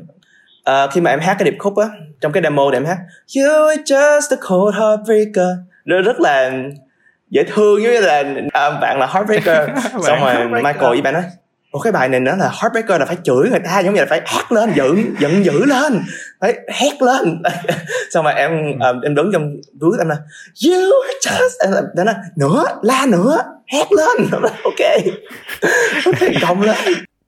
Ờ, 0.65 0.89
khi 0.93 1.01
mà 1.01 1.11
em 1.11 1.21
hát 1.21 1.37
cái 1.39 1.45
điệp 1.45 1.57
khúc 1.59 1.77
á 1.77 1.89
trong 2.21 2.33
cái 2.33 2.43
demo 2.43 2.63
thì 2.73 2.77
em 2.77 2.85
hát 2.85 2.99
You 3.37 3.69
are 3.69 3.83
just 3.83 4.37
a 4.37 4.49
cold 4.49 4.77
heartbreaker. 4.77 5.57
Nó 5.85 6.01
rất 6.03 6.21
là 6.21 6.53
dễ 7.31 7.45
thương 7.45 7.83
như 7.83 8.01
là 8.01 8.25
à, 8.53 8.71
bạn 8.81 8.99
là 8.99 9.07
heartbreaker. 9.07 9.69
Xong 9.93 10.01
rồi 10.03 10.19
Heartbreaker. 10.19 10.65
Michael 10.65 10.91
với 10.91 11.03
bạn 11.03 11.15
nói 11.15 11.23
Ủa 11.77 11.83
cái 11.83 11.93
bài 11.93 12.09
này 12.09 12.21
nó 12.21 12.37
là 12.37 12.51
heartbreaker 12.61 13.01
là 13.01 13.07
phải 13.07 13.17
chửi 13.25 13.51
người 13.51 13.61
ta 13.65 13.81
giống 13.81 13.95
như 13.95 14.01
là 14.01 14.07
phải 14.11 14.21
hét 14.27 14.53
lên 14.53 14.73
giận 14.75 15.15
giận 15.19 15.45
dữ 15.45 15.65
lên. 15.65 16.03
Phải 16.41 16.55
hét 16.73 17.03
lên. 17.03 17.43
Xong 18.11 18.25
rồi 18.25 18.35
em 18.35 18.79
um, 18.81 19.01
em 19.01 19.15
đứng 19.15 19.31
trong 19.33 19.57
booth 19.81 19.99
em 19.99 20.09
là 20.09 20.17
you 20.67 20.93
just 21.21 21.65
em 21.65 21.73
là 21.73 22.05
nói 22.05 22.15
nữa 22.37 22.65
la 22.83 23.07
nữa 23.09 23.39
hét 23.73 23.93
lên. 23.93 24.31
Nói, 24.33 24.51
ok. 24.65 25.05
Ok 26.05 26.29
công 26.43 26.63
lên 26.63 26.77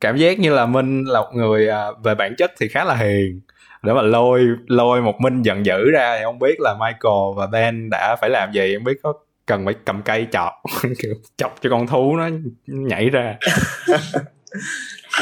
cảm 0.01 0.17
giác 0.17 0.39
như 0.39 0.55
là 0.55 0.67
minh 0.67 1.05
là 1.05 1.21
một 1.21 1.31
người 1.35 1.69
à, 1.69 1.87
về 2.05 2.15
bản 2.15 2.35
chất 2.39 2.53
thì 2.61 2.69
khá 2.69 2.85
là 2.85 2.95
hiền. 2.95 3.41
Để 3.83 3.93
mà 3.93 4.03
lôi 4.03 4.47
lôi 4.67 5.03
một 5.03 5.21
minh 5.21 5.43
giận 5.43 5.67
dữ 5.67 5.91
ra 5.91 6.17
thì 6.19 6.25
không 6.25 6.39
biết 6.39 6.61
là 6.61 6.75
michael 6.75 7.37
và 7.37 7.47
ben 7.47 7.89
đã 7.91 8.17
phải 8.21 8.31
làm 8.31 8.53
gì 8.53 8.75
không 8.75 8.85
biết 8.85 8.97
có 9.03 9.13
cần 9.47 9.65
phải 9.65 9.75
cầm 9.85 10.03
cây 10.03 10.27
chọc 10.33 10.53
chọc 11.37 11.55
cho 11.61 11.71
con 11.71 11.87
thú 11.87 12.17
nó 12.17 12.29
nhảy 12.67 13.11
ra 13.11 13.37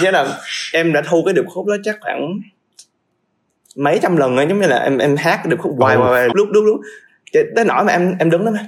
như 0.02 0.10
là 0.10 0.38
em 0.72 0.92
đã 0.92 1.02
thu 1.02 1.22
cái 1.24 1.34
điệp 1.34 1.44
khúc 1.48 1.66
đó 1.66 1.76
chắc 1.84 1.96
khoảng 2.00 2.40
mấy 3.76 3.98
trăm 4.02 4.16
lần 4.16 4.36
rồi 4.36 4.46
giống 4.48 4.60
như 4.60 4.66
là 4.66 4.78
em 4.78 4.98
em 4.98 5.16
hát 5.16 5.36
cái 5.36 5.50
điệp 5.50 5.58
khúc 5.58 5.72
hoài 5.78 5.96
hoài 5.96 6.28
lúc 6.34 6.48
lúc 6.52 6.64
lúc. 6.64 6.80
Tới 7.32 7.64
nỗi 7.64 7.84
mà 7.84 7.92
em 7.92 8.14
em 8.18 8.30
đứng 8.30 8.44
đó 8.44 8.50
mà 8.50 8.66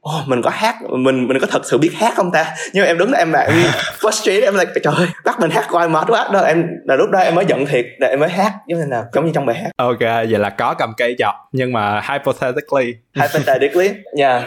Ồ, 0.00 0.22
mình 0.26 0.42
có 0.42 0.50
hát 0.50 0.76
mình 0.82 1.28
mình 1.28 1.38
có 1.40 1.46
thật 1.46 1.62
sự 1.64 1.78
biết 1.78 1.90
hát 1.94 2.14
không 2.16 2.30
ta? 2.32 2.54
Nhưng 2.72 2.82
mà 2.82 2.86
em 2.86 2.98
đứng 2.98 3.10
đó 3.10 3.18
em 3.18 3.32
em 3.32 3.52
frustrated 4.00 4.42
em 4.42 4.54
là 4.54 4.64
trời 4.82 4.94
ơi 4.96 5.08
bắt 5.24 5.40
mình 5.40 5.50
hát 5.50 5.64
hoài 5.68 5.88
mệt 5.88 6.04
quá 6.08 6.28
đó 6.32 6.40
em 6.40 6.66
là 6.84 6.96
lúc 6.96 7.10
đó 7.10 7.18
em 7.18 7.34
mới 7.34 7.44
giận 7.48 7.66
thiệt 7.66 7.86
là 7.98 8.08
em 8.08 8.20
mới 8.20 8.28
hát 8.28 8.52
giống 8.66 8.78
như 8.78 8.86
là 8.88 9.04
giống 9.12 9.26
như 9.26 9.32
trong 9.34 9.46
bài 9.46 9.56
hát. 9.56 9.70
Ok 9.76 10.00
vậy 10.00 10.38
là 10.38 10.50
có 10.50 10.74
cầm 10.78 10.92
cây 10.96 11.16
chọc 11.18 11.34
nhưng 11.52 11.72
mà 11.72 12.00
hypothetically. 12.00 12.94
Hypothetically 13.14 13.90
yeah 14.18 14.44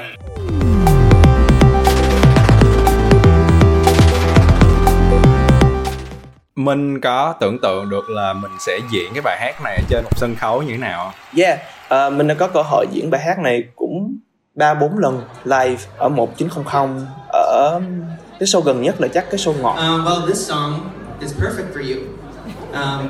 minh 6.56 7.02
có 7.02 7.34
tưởng 7.40 7.60
tượng 7.62 7.90
được 7.90 8.10
là 8.10 8.34
mình 8.34 8.52
sẽ 8.60 8.80
diễn 8.92 9.14
cái 9.14 9.22
bài 9.22 9.38
hát 9.42 9.62
này 9.64 9.80
trên 9.90 10.04
một 10.04 10.18
sân 10.18 10.36
khấu 10.36 10.62
như 10.62 10.72
thế 10.72 10.78
nào? 10.78 11.14
Yeah, 11.38 11.60
ờ, 11.88 12.10
mình 12.10 12.28
đã 12.28 12.34
có 12.34 12.48
cơ 12.48 12.62
hội 12.62 12.86
diễn 12.92 13.10
bài 13.10 13.22
hát 13.22 13.40
này 13.40 13.64
cũng 13.76 14.18
ba 14.56 14.74
bốn 14.74 14.98
lần 14.98 15.22
live 15.44 15.84
ở 15.98 16.10
1900 16.10 17.06
ở 17.34 17.82
cái 18.40 18.48
show 18.48 18.62
gần 18.62 18.82
nhất 18.82 19.02
là 19.02 19.08
chắc 19.08 19.26
cái 19.32 19.38
show 19.38 19.62
ngọt. 19.62 19.76
Um, 19.76 20.06
well, 20.06 20.28
this 20.28 20.50
song 20.50 20.90
is 21.22 21.34
perfect 21.34 21.74
for 21.74 21.96
you. 21.96 22.02
Um, 22.74 23.08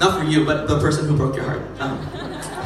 not 0.00 0.12
for 0.14 0.36
you, 0.36 0.44
but 0.46 0.68
the 0.68 0.74
person 0.84 1.06
who 1.06 1.16
broke 1.16 1.42
your 1.42 1.48
heart. 1.48 1.62
Um, 1.80 2.16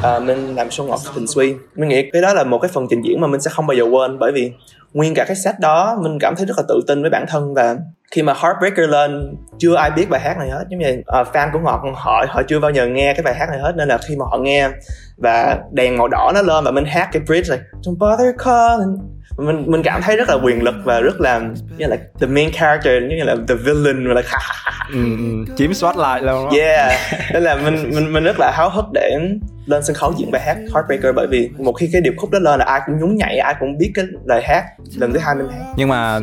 Ờ, 0.01 0.19
mình 0.19 0.55
làm 0.55 0.69
show 0.69 0.85
ngọt 0.85 0.99
Tình 1.15 1.27
Suy. 1.27 1.55
Mình 1.75 1.89
nghĩ 1.89 2.09
cái 2.13 2.21
đó 2.21 2.33
là 2.33 2.43
một 2.43 2.59
cái 2.59 2.71
phần 2.73 2.87
trình 2.89 3.01
diễn 3.01 3.21
mà 3.21 3.27
mình 3.27 3.41
sẽ 3.41 3.51
không 3.53 3.67
bao 3.67 3.77
giờ 3.77 3.83
quên 3.83 4.19
bởi 4.19 4.31
vì 4.31 4.51
nguyên 4.93 5.13
cả 5.15 5.25
cái 5.27 5.35
set 5.35 5.59
đó 5.59 5.97
mình 6.01 6.17
cảm 6.19 6.35
thấy 6.35 6.45
rất 6.45 6.53
là 6.57 6.63
tự 6.67 6.81
tin 6.87 7.01
với 7.01 7.09
bản 7.09 7.25
thân 7.29 7.53
và 7.53 7.75
khi 8.11 8.21
mà 8.21 8.33
Heartbreaker 8.33 8.89
lên 8.89 9.35
chưa 9.59 9.75
ai 9.75 9.91
biết 9.91 10.09
bài 10.09 10.21
hát 10.21 10.37
này 10.37 10.49
hết. 10.49 10.63
Giống 10.69 10.79
như 10.79 11.01
ờ, 11.05 11.23
fan 11.33 11.49
của 11.53 11.59
Ngọt 11.59 11.81
họ 11.95 12.25
họ 12.29 12.41
chưa 12.47 12.59
bao 12.59 12.71
giờ 12.71 12.87
nghe 12.87 13.13
cái 13.13 13.23
bài 13.23 13.35
hát 13.35 13.49
này 13.49 13.59
hết 13.59 13.73
nên 13.75 13.87
là 13.87 13.97
khi 14.07 14.15
mà 14.15 14.25
họ 14.31 14.37
nghe 14.37 14.69
và 15.17 15.57
đèn 15.71 15.97
màu 15.97 16.07
đỏ 16.07 16.31
nó 16.35 16.41
lên 16.41 16.63
và 16.63 16.71
mình 16.71 16.85
hát 16.85 17.09
cái 17.11 17.21
bridge 17.27 17.55
này 17.55 17.59
Don't 17.83 17.97
bother 17.97 18.35
calling. 18.37 18.97
Mình 19.37 19.63
mình 19.67 19.83
cảm 19.83 20.01
thấy 20.01 20.17
rất 20.17 20.29
là 20.29 20.35
quyền 20.43 20.63
lực 20.63 20.75
và 20.83 20.99
rất 20.99 21.21
là 21.21 21.41
như 21.77 21.85
là 21.85 21.97
the 22.19 22.27
main 22.27 22.51
character 22.51 23.03
như 23.09 23.23
là 23.23 23.35
the 23.47 23.55
villain 23.55 24.05
là 24.05 24.21
ừ, 24.93 25.03
ừ, 25.17 25.53
chiếm 25.57 25.73
spotlight 25.73 26.23
luôn 26.23 26.45
đó. 26.45 26.51
yeah. 26.57 26.91
Nên 27.33 27.43
là 27.43 27.55
mình 27.55 27.91
mình 27.95 28.13
mình 28.13 28.23
rất 28.23 28.39
là 28.39 28.51
háo 28.51 28.69
hức 28.69 28.85
để 28.93 29.17
lên 29.65 29.83
sân 29.83 29.95
khấu 29.95 30.13
diễn 30.17 30.31
bài 30.31 30.41
hát 30.45 30.57
Heartbreaker 30.73 31.15
bởi 31.15 31.27
vì 31.31 31.49
một 31.57 31.73
khi 31.73 31.89
cái 31.93 32.01
điệp 32.01 32.13
khúc 32.17 32.29
đó 32.29 32.39
lên 32.39 32.59
là 32.59 32.65
ai 32.65 32.81
cũng 32.85 32.99
nhún 32.99 33.15
nhảy, 33.15 33.37
ai 33.37 33.55
cũng 33.59 33.77
biết 33.77 33.91
cái 33.95 34.05
lời 34.25 34.41
hát 34.43 34.63
lần 34.95 35.13
thứ 35.13 35.19
hai 35.19 35.35
mình 35.35 35.47
hát. 35.51 35.73
Nhưng 35.75 35.89
mà 35.89 36.19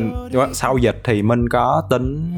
sau 0.53 0.77
dịch 0.77 1.01
thì 1.03 1.21
mình 1.21 1.49
có 1.49 1.83
tính 1.89 2.31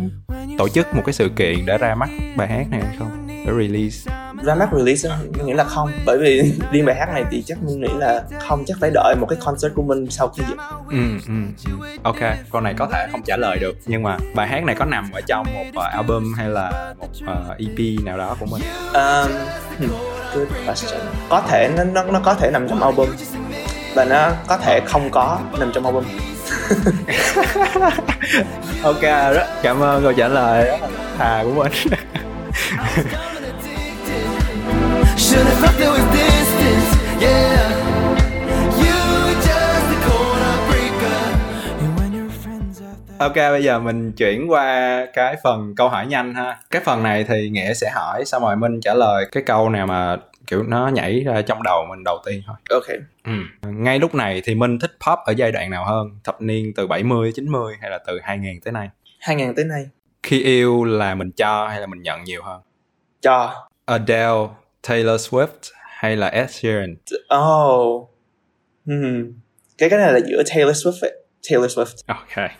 tổ 0.57 0.69
chức 0.69 0.95
một 0.95 1.01
cái 1.05 1.13
sự 1.13 1.29
kiện 1.35 1.65
để 1.65 1.77
ra 1.77 1.95
mắt 1.95 2.09
bài 2.37 2.47
hát 2.47 2.65
này 2.71 2.81
hay 2.81 2.95
không? 2.99 3.27
Release. 3.45 4.11
Ra 4.43 4.55
mắt 4.55 4.69
release 4.77 5.09
mình 5.37 5.45
nghĩ 5.45 5.53
là 5.53 5.63
không. 5.63 5.91
Bởi 6.05 6.17
vì 6.17 6.53
riêng 6.71 6.85
bài 6.85 6.95
hát 6.95 7.09
này 7.13 7.23
thì 7.31 7.43
chắc 7.45 7.57
mình 7.63 7.81
nghĩ 7.81 7.93
là 7.99 8.23
không 8.47 8.63
chắc 8.67 8.77
phải 8.81 8.91
đợi 8.93 9.15
một 9.19 9.27
cái 9.29 9.39
concert 9.45 9.73
của 9.75 9.83
mình 9.83 10.09
sau 10.09 10.27
khi 10.27 10.43
dịch. 10.49 10.57
Ừ, 10.89 10.97
ừ, 11.27 11.33
ok 12.03 12.19
con 12.49 12.63
này 12.63 12.73
có 12.77 12.87
thể 12.93 13.07
không 13.11 13.21
trả 13.25 13.37
lời 13.37 13.57
được 13.59 13.77
nhưng 13.85 14.03
mà 14.03 14.17
bài 14.35 14.47
hát 14.47 14.63
này 14.63 14.75
có 14.75 14.85
nằm 14.85 15.11
ở 15.11 15.21
trong 15.21 15.45
một 15.53 15.65
uh, 15.69 15.91
album 15.91 16.33
hay 16.33 16.49
là 16.49 16.93
một 16.99 17.07
uh, 17.23 17.57
EP 17.57 18.05
nào 18.05 18.17
đó 18.17 18.35
của 18.39 18.45
mình? 18.45 18.61
Um, 18.93 19.31
good 20.35 20.47
question. 20.65 21.01
Có 21.29 21.41
thể 21.49 21.69
nó 21.77 21.83
nó 21.83 22.03
nó 22.03 22.19
có 22.23 22.33
thể 22.33 22.51
nằm 22.51 22.67
trong 22.69 22.83
album. 22.83 23.09
Và 23.95 24.05
nó 24.05 24.31
có 24.47 24.57
thể 24.57 24.81
không 24.85 25.09
có 25.11 25.39
nằm 25.59 25.71
trong 25.73 25.85
album. 25.85 26.03
Ok 28.83 29.01
rất 29.01 29.47
cảm 29.63 29.79
ơn 29.79 30.03
câu 30.03 30.13
trả 30.13 30.27
lời 30.27 30.65
rất 30.65 30.81
là 30.81 30.89
thà 31.17 31.43
của 31.43 31.51
mình 31.51 31.71
Should 35.31 35.47
have 35.47 35.59
felt 35.61 35.77
there 35.79 35.91
was 35.91 36.05
distance, 36.11 36.91
yeah. 37.21 37.71
Ok 43.19 43.35
bây 43.35 43.63
giờ 43.63 43.79
mình 43.79 44.11
chuyển 44.11 44.51
qua 44.51 45.05
cái 45.13 45.35
phần 45.43 45.73
câu 45.75 45.89
hỏi 45.89 46.05
nhanh 46.07 46.33
ha 46.33 46.57
cái 46.71 46.81
phần 46.85 47.03
này 47.03 47.23
thì 47.23 47.49
nghĩa 47.49 47.73
sẽ 47.73 47.89
hỏi 47.95 48.25
xong 48.25 48.41
rồi 48.43 48.55
minh 48.55 48.81
trả 48.81 48.93
lời 48.93 49.25
cái 49.31 49.43
câu 49.43 49.69
nào 49.69 49.87
mà 49.87 50.17
kiểu 50.47 50.63
nó 50.63 50.87
nhảy 50.87 51.19
ra 51.19 51.41
trong 51.41 51.63
đầu 51.63 51.85
mình 51.89 52.03
đầu 52.05 52.17
tiên 52.25 52.41
thôi 52.47 52.55
ok 52.69 52.99
Ừ. 53.23 53.31
Ngay 53.69 53.99
lúc 53.99 54.15
này 54.15 54.41
thì 54.45 54.55
Minh 54.55 54.79
thích 54.79 54.91
pop 55.07 55.19
ở 55.25 55.33
giai 55.37 55.51
đoạn 55.51 55.69
nào 55.69 55.85
hơn? 55.85 56.07
Thập 56.23 56.41
niên 56.41 56.73
từ 56.75 56.87
70 56.87 57.31
90 57.35 57.75
hay 57.81 57.89
là 57.91 57.99
từ 58.07 58.19
2000 58.23 58.61
tới 58.61 58.71
nay? 58.71 58.89
2000 59.19 59.55
tới 59.55 59.65
nay 59.65 59.85
Khi 60.23 60.43
yêu 60.43 60.83
là 60.83 61.15
mình 61.15 61.31
cho 61.31 61.67
hay 61.67 61.79
là 61.81 61.87
mình 61.87 62.01
nhận 62.01 62.23
nhiều 62.23 62.41
hơn? 62.43 62.61
cho 63.21 63.67
Adele, 63.85 64.47
Taylor 64.87 65.29
Swift 65.29 65.71
hay 65.73 66.17
là 66.17 66.27
Ed 66.27 66.49
Sheeran? 66.51 66.95
oh 67.37 68.09
hmm. 68.85 69.33
cái 69.77 69.89
cái 69.89 69.99
này 69.99 70.13
là 70.13 70.19
giữa 70.29 70.43
Taylor 70.55 70.87
Swift 70.87 71.01
ấy. 71.01 71.11
Taylor 71.49 71.79
Swift 71.79 71.95
Ok. 72.07 72.51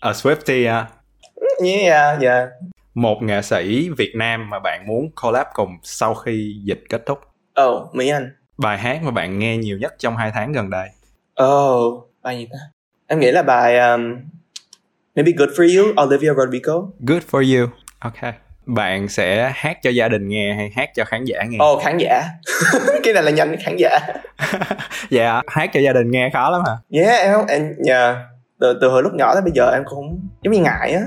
Ở 0.00 0.12
Swiftie 0.22 0.68
à, 0.70 0.88
yeah 1.64 2.22
yeah 2.22 2.48
một 2.94 3.22
nghệ 3.22 3.42
sĩ 3.42 3.88
Việt 3.96 4.12
Nam 4.16 4.50
mà 4.50 4.58
bạn 4.58 4.86
muốn 4.86 5.10
collab 5.22 5.46
cùng 5.54 5.70
sau 5.82 6.14
khi 6.14 6.60
dịch 6.64 6.82
kết 6.88 7.02
thúc. 7.06 7.18
oh 7.62 7.94
Mỹ 7.94 8.08
Anh 8.08 8.30
Bài 8.58 8.78
hát 8.78 9.02
mà 9.02 9.10
bạn 9.10 9.38
nghe 9.38 9.56
nhiều 9.56 9.78
nhất 9.78 9.94
trong 9.98 10.16
hai 10.16 10.30
tháng 10.34 10.52
gần 10.52 10.70
đây. 10.70 10.88
oh 11.44 12.10
bài 12.22 12.38
gì 12.38 12.48
ta 12.52 12.58
em 13.06 13.20
nghĩ 13.20 13.30
là 13.30 13.42
bài 13.42 13.78
um, 13.78 14.00
maybe 15.14 15.32
Good 15.38 15.48
for 15.50 15.76
You 15.78 16.04
Olivia 16.06 16.32
Rodrigo 16.34 16.74
Good 17.06 17.22
for 17.30 17.58
you. 17.58 17.68
Ok. 17.98 18.34
Bạn 18.66 19.08
sẽ 19.08 19.52
hát 19.54 19.78
cho 19.82 19.90
gia 19.90 20.08
đình 20.08 20.28
nghe 20.28 20.54
hay 20.54 20.70
hát 20.76 20.90
cho 20.94 21.04
khán 21.04 21.24
giả 21.24 21.42
nghe? 21.48 21.58
oh 21.72 21.82
khán 21.82 21.98
giả 21.98 22.22
cái 23.02 23.12
này 23.14 23.22
là 23.22 23.30
nhanh 23.30 23.56
khán 23.64 23.76
giả 23.78 23.98
Dạ, 25.10 25.42
hát 25.48 25.70
cho 25.72 25.80
gia 25.80 25.92
đình 25.92 26.10
nghe 26.10 26.30
khó 26.32 26.50
lắm 26.50 26.62
hả? 26.66 26.72
yeah 27.02 27.20
em 27.20 27.34
không 27.34 27.46
em 27.46 27.72
yeah. 27.88 28.16
từ 28.60 28.78
từ 28.80 28.88
hồi 28.88 29.02
lúc 29.02 29.12
nhỏ 29.14 29.34
tới 29.34 29.42
bây 29.42 29.52
giờ 29.54 29.70
em 29.74 29.82
cũng 29.86 30.28
giống 30.42 30.52
như 30.52 30.60
ngại 30.60 30.92
á 30.92 31.00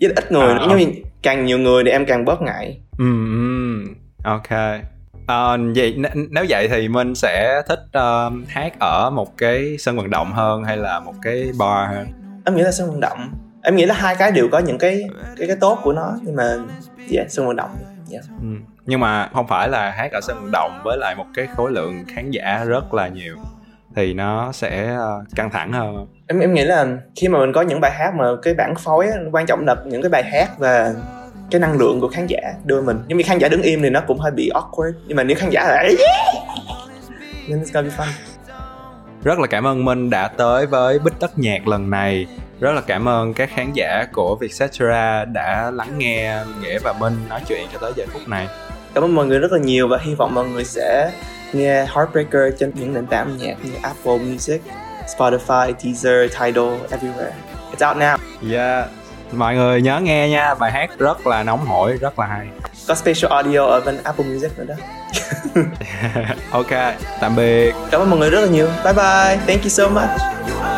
với 0.00 0.12
ít 0.16 0.32
người 0.32 0.48
À. 0.52 0.66
giống 0.68 0.78
như 0.78 0.86
càng 1.22 1.44
nhiều 1.44 1.58
người 1.58 1.84
thì 1.84 1.90
em 1.90 2.06
càng 2.06 2.24
bớt 2.24 2.42
ngại 2.42 2.80
Ừ, 2.98 3.04
ừ, 3.04 3.84
ok. 4.24 4.80
Ờ, 5.26 5.58
vậy 5.76 5.94
n- 5.98 6.26
nếu 6.30 6.44
vậy 6.48 6.68
thì 6.68 6.88
mình 6.88 7.14
sẽ 7.14 7.62
thích 7.68 7.80
ờ, 7.92 8.30
hát 8.48 8.72
ở 8.80 9.10
một 9.10 9.36
cái 9.38 9.76
sân 9.78 9.96
vận 9.96 10.10
động 10.10 10.32
hơn 10.32 10.64
hay 10.64 10.76
là 10.76 11.00
một 11.00 11.14
cái 11.22 11.44
bar 11.58 11.88
hơn. 11.90 12.06
em 12.46 12.56
nghĩ 12.56 12.62
là 12.62 12.70
sân 12.72 12.90
vận 12.90 13.00
động 13.00 13.34
em 13.62 13.76
nghĩ 13.76 13.86
là 13.86 13.94
hai 13.94 14.16
cái 14.16 14.32
đều 14.32 14.48
có 14.52 14.58
những 14.58 14.78
cái 14.78 15.02
cái 15.38 15.46
cái 15.46 15.56
tốt 15.60 15.78
của 15.82 15.92
nó 15.92 16.12
nhưng 16.22 16.36
mà 16.36 16.56
yeah, 17.12 17.30
sân 17.30 17.46
vận 17.46 17.56
động. 17.56 17.70
Yeah. 18.12 18.24
Ừ. 18.40 18.48
Nhưng 18.86 19.00
mà 19.00 19.28
không 19.32 19.46
phải 19.46 19.68
là 19.68 19.90
hát 19.90 20.12
ở 20.12 20.20
sân 20.22 20.36
vận 20.42 20.50
động 20.52 20.80
với 20.84 20.98
lại 20.98 21.14
một 21.14 21.26
cái 21.34 21.46
khối 21.56 21.70
lượng 21.70 22.04
khán 22.08 22.30
giả 22.30 22.64
rất 22.64 22.94
là 22.94 23.08
nhiều 23.08 23.36
thì 23.96 24.14
nó 24.14 24.52
sẽ 24.52 24.94
ờ, 24.94 25.24
căng 25.36 25.50
thẳng 25.50 25.72
hơn 25.72 26.06
em 26.26 26.40
em 26.40 26.54
nghĩ 26.54 26.64
là 26.64 26.86
khi 27.16 27.28
mà 27.28 27.38
mình 27.38 27.52
có 27.52 27.62
những 27.62 27.80
bài 27.80 27.90
hát 27.94 28.14
mà 28.14 28.24
cái 28.42 28.54
bản 28.54 28.74
phối 28.78 29.06
á, 29.06 29.18
quan 29.32 29.46
trọng 29.46 29.66
là 29.66 29.76
những 29.84 30.02
cái 30.02 30.10
bài 30.10 30.22
hát 30.24 30.58
và 30.58 30.94
cái 31.50 31.60
năng 31.60 31.78
lượng 31.78 32.00
của 32.00 32.08
khán 32.08 32.26
giả 32.26 32.38
đưa 32.64 32.82
mình. 32.82 32.98
Nhưng 33.08 33.18
mà 33.18 33.22
khán 33.26 33.38
giả 33.38 33.48
đứng 33.48 33.62
im 33.62 33.82
thì 33.82 33.90
nó 33.90 34.00
cũng 34.06 34.18
hơi 34.18 34.30
bị 34.30 34.50
awkward 34.54 34.92
nhưng 35.06 35.16
mà 35.16 35.22
nếu 35.22 35.36
khán 35.40 35.50
giả 35.50 35.64
là 35.64 35.82
nên 37.48 37.60
it's 37.60 37.72
gonna 37.72 37.88
be 37.88 37.94
fun. 37.96 38.08
Rất 39.22 39.38
là 39.38 39.46
cảm 39.46 39.66
ơn 39.66 39.84
Minh 39.84 40.10
đã 40.10 40.28
tới 40.28 40.66
với 40.66 40.98
Bích 40.98 41.14
Tất 41.20 41.38
Nhạc 41.38 41.68
lần 41.68 41.90
này 41.90 42.26
rất 42.60 42.72
là 42.72 42.80
cảm 42.80 43.08
ơn 43.08 43.34
các 43.34 43.50
khán 43.54 43.72
giả 43.72 44.06
của 44.12 44.36
Vietcetera 44.36 45.24
đã 45.24 45.70
lắng 45.70 45.98
nghe 45.98 46.38
Nghĩa 46.60 46.78
và 46.78 46.92
Minh 46.92 47.16
nói 47.28 47.40
chuyện 47.48 47.66
cho 47.72 47.78
tới 47.78 47.92
giờ 47.96 48.04
phút 48.12 48.28
này 48.28 48.48
cảm 48.94 49.04
ơn 49.04 49.14
mọi 49.14 49.26
người 49.26 49.38
rất 49.38 49.52
là 49.52 49.58
nhiều 49.58 49.88
và 49.88 49.98
hy 50.02 50.14
vọng 50.14 50.34
mọi 50.34 50.48
người 50.48 50.64
sẽ 50.64 51.10
nghe 51.52 51.86
Heartbreaker 51.86 52.54
trên 52.58 52.72
những 52.74 52.94
nền 52.94 53.06
tảng 53.06 53.36
nhạc 53.36 53.54
như 53.62 53.70
Apple 53.82 54.18
Music, 54.18 54.62
Spotify, 55.16 55.74
Deezer, 55.74 56.28
Tidal, 56.28 56.78
everywhere. 56.90 57.32
It's 57.72 57.88
out 57.88 57.96
now. 57.96 58.16
Yeah. 58.52 58.88
Mọi 59.32 59.54
người 59.54 59.82
nhớ 59.82 60.00
nghe 60.00 60.28
nha, 60.28 60.54
bài 60.54 60.72
hát 60.72 60.90
rất 60.98 61.26
là 61.26 61.42
nóng 61.42 61.66
hổi, 61.66 61.92
rất 61.92 62.18
là 62.18 62.26
hay. 62.26 62.46
Có 62.88 62.94
special 62.94 63.32
audio 63.32 63.66
ở 63.66 63.80
bên 63.80 63.98
Apple 64.04 64.24
Music 64.24 64.58
nữa 64.58 64.64
đó. 64.64 64.74
ok, 66.50 66.94
tạm 67.20 67.36
biệt. 67.36 67.74
Cảm 67.90 68.00
ơn 68.00 68.10
mọi 68.10 68.18
người 68.18 68.30
rất 68.30 68.40
là 68.40 68.46
nhiều. 68.46 68.66
Bye 68.84 68.92
bye. 68.92 69.38
Thank 69.46 69.62
you 69.62 69.68
so 69.68 69.88
much. 69.88 70.73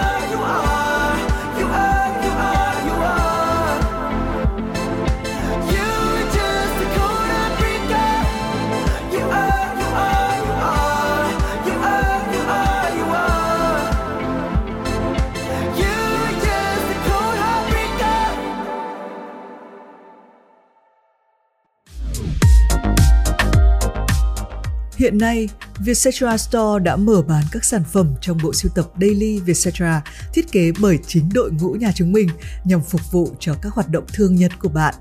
Hiện 25.16 25.20
nay, 25.20 25.48
Vietcetera 25.78 26.36
Store 26.36 26.84
đã 26.84 26.96
mở 26.96 27.22
bán 27.22 27.44
các 27.52 27.64
sản 27.64 27.82
phẩm 27.92 28.14
trong 28.20 28.38
bộ 28.42 28.52
sưu 28.52 28.72
tập 28.74 28.86
Daily 29.00 29.40
Vietcetera 29.40 30.02
thiết 30.34 30.52
kế 30.52 30.72
bởi 30.80 30.98
chính 31.06 31.28
đội 31.34 31.50
ngũ 31.50 31.70
nhà 31.70 31.92
chúng 31.94 32.12
mình 32.12 32.28
nhằm 32.64 32.80
phục 32.82 33.12
vụ 33.12 33.28
cho 33.40 33.54
các 33.62 33.72
hoạt 33.72 33.88
động 33.88 34.04
thường 34.12 34.34
nhật 34.34 34.52
của 34.58 34.68
bạn. 34.68 34.94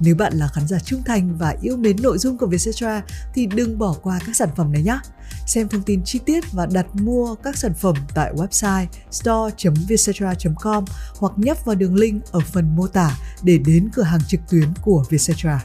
Nếu 0.00 0.14
bạn 0.14 0.32
là 0.34 0.48
khán 0.48 0.68
giả 0.68 0.78
trung 0.78 1.02
thành 1.06 1.38
và 1.38 1.56
yêu 1.62 1.76
mến 1.76 1.96
nội 2.02 2.18
dung 2.18 2.38
của 2.38 2.46
Vietcetera 2.46 3.02
thì 3.34 3.46
đừng 3.46 3.78
bỏ 3.78 3.96
qua 4.02 4.20
các 4.26 4.36
sản 4.36 4.48
phẩm 4.56 4.72
này 4.72 4.82
nhé. 4.82 4.98
Xem 5.46 5.68
thông 5.68 5.82
tin 5.82 6.00
chi 6.04 6.20
tiết 6.26 6.52
và 6.52 6.66
đặt 6.66 6.86
mua 6.92 7.34
các 7.34 7.56
sản 7.56 7.74
phẩm 7.74 7.96
tại 8.14 8.32
website 8.34 8.86
store.vietcetera.com 9.10 10.84
hoặc 11.16 11.32
nhấp 11.36 11.64
vào 11.64 11.74
đường 11.74 11.94
link 11.94 12.24
ở 12.32 12.40
phần 12.40 12.76
mô 12.76 12.86
tả 12.86 13.18
để 13.42 13.58
đến 13.58 13.88
cửa 13.94 14.02
hàng 14.02 14.20
trực 14.28 14.40
tuyến 14.50 14.68
của 14.82 15.04
Vietcetera. 15.10 15.60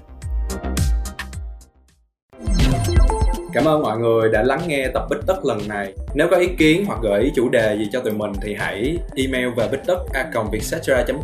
Cảm 3.58 3.67
ơn 3.67 3.82
mọi 3.82 3.98
người 3.98 4.30
đã 4.30 4.43
lắng 4.43 4.62
nghe 4.67 4.88
tập 4.93 5.04
Bích 5.10 5.20
Tất 5.26 5.46
lần 5.46 5.67
này. 5.67 5.93
Nếu 6.13 6.28
có 6.32 6.38
ý 6.38 6.48
kiến 6.58 6.86
hoặc 6.88 7.00
gợi 7.04 7.24
ý 7.24 7.32
chủ 7.36 7.50
đề 7.50 7.76
gì 7.78 7.88
cho 7.91 8.00
tụi 8.00 8.13
mình 8.13 8.32
thì 8.41 8.56
hãy 8.60 8.98
email 9.15 9.50
về 9.50 9.67
bích 9.72 9.82
tất 9.88 9.98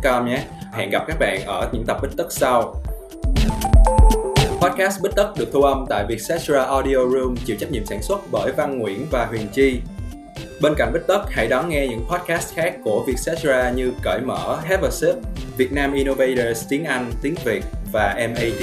com 0.02 0.26
nhé. 0.26 0.44
Hẹn 0.72 0.90
gặp 0.90 1.04
các 1.06 1.18
bạn 1.18 1.40
ở 1.46 1.68
những 1.72 1.84
tập 1.86 1.98
Bích 2.02 2.10
Tất 2.16 2.26
sau. 2.30 2.82
Podcast 4.60 5.02
Bích 5.02 5.14
Tất 5.16 5.32
được 5.38 5.48
thu 5.52 5.62
âm 5.62 5.84
tại 5.88 6.04
Vietcetera 6.08 6.64
Audio 6.64 6.96
Room 6.96 7.36
chịu 7.44 7.56
trách 7.60 7.72
nhiệm 7.72 7.86
sản 7.86 8.02
xuất 8.02 8.20
bởi 8.30 8.52
Văn 8.52 8.78
Nguyễn 8.78 9.06
và 9.10 9.26
Huyền 9.26 9.46
Chi. 9.52 9.80
Bên 10.62 10.74
cạnh 10.76 10.92
Bích 10.92 11.06
Tất, 11.06 11.22
hãy 11.30 11.46
đón 11.46 11.68
nghe 11.68 11.86
những 11.86 12.04
podcast 12.08 12.54
khác 12.54 12.74
của 12.84 13.04
Vietcetera 13.06 13.70
như 13.70 13.92
Cởi 14.02 14.20
Mở, 14.20 14.60
Have 14.64 14.88
a 14.88 14.90
Sip, 14.90 15.14
Việt 15.56 15.72
Nam 15.72 15.92
Innovators 15.92 16.64
tiếng 16.68 16.84
Anh, 16.84 17.12
tiếng 17.22 17.34
Việt 17.44 17.64
và 17.92 18.14
MAD. 18.18 18.62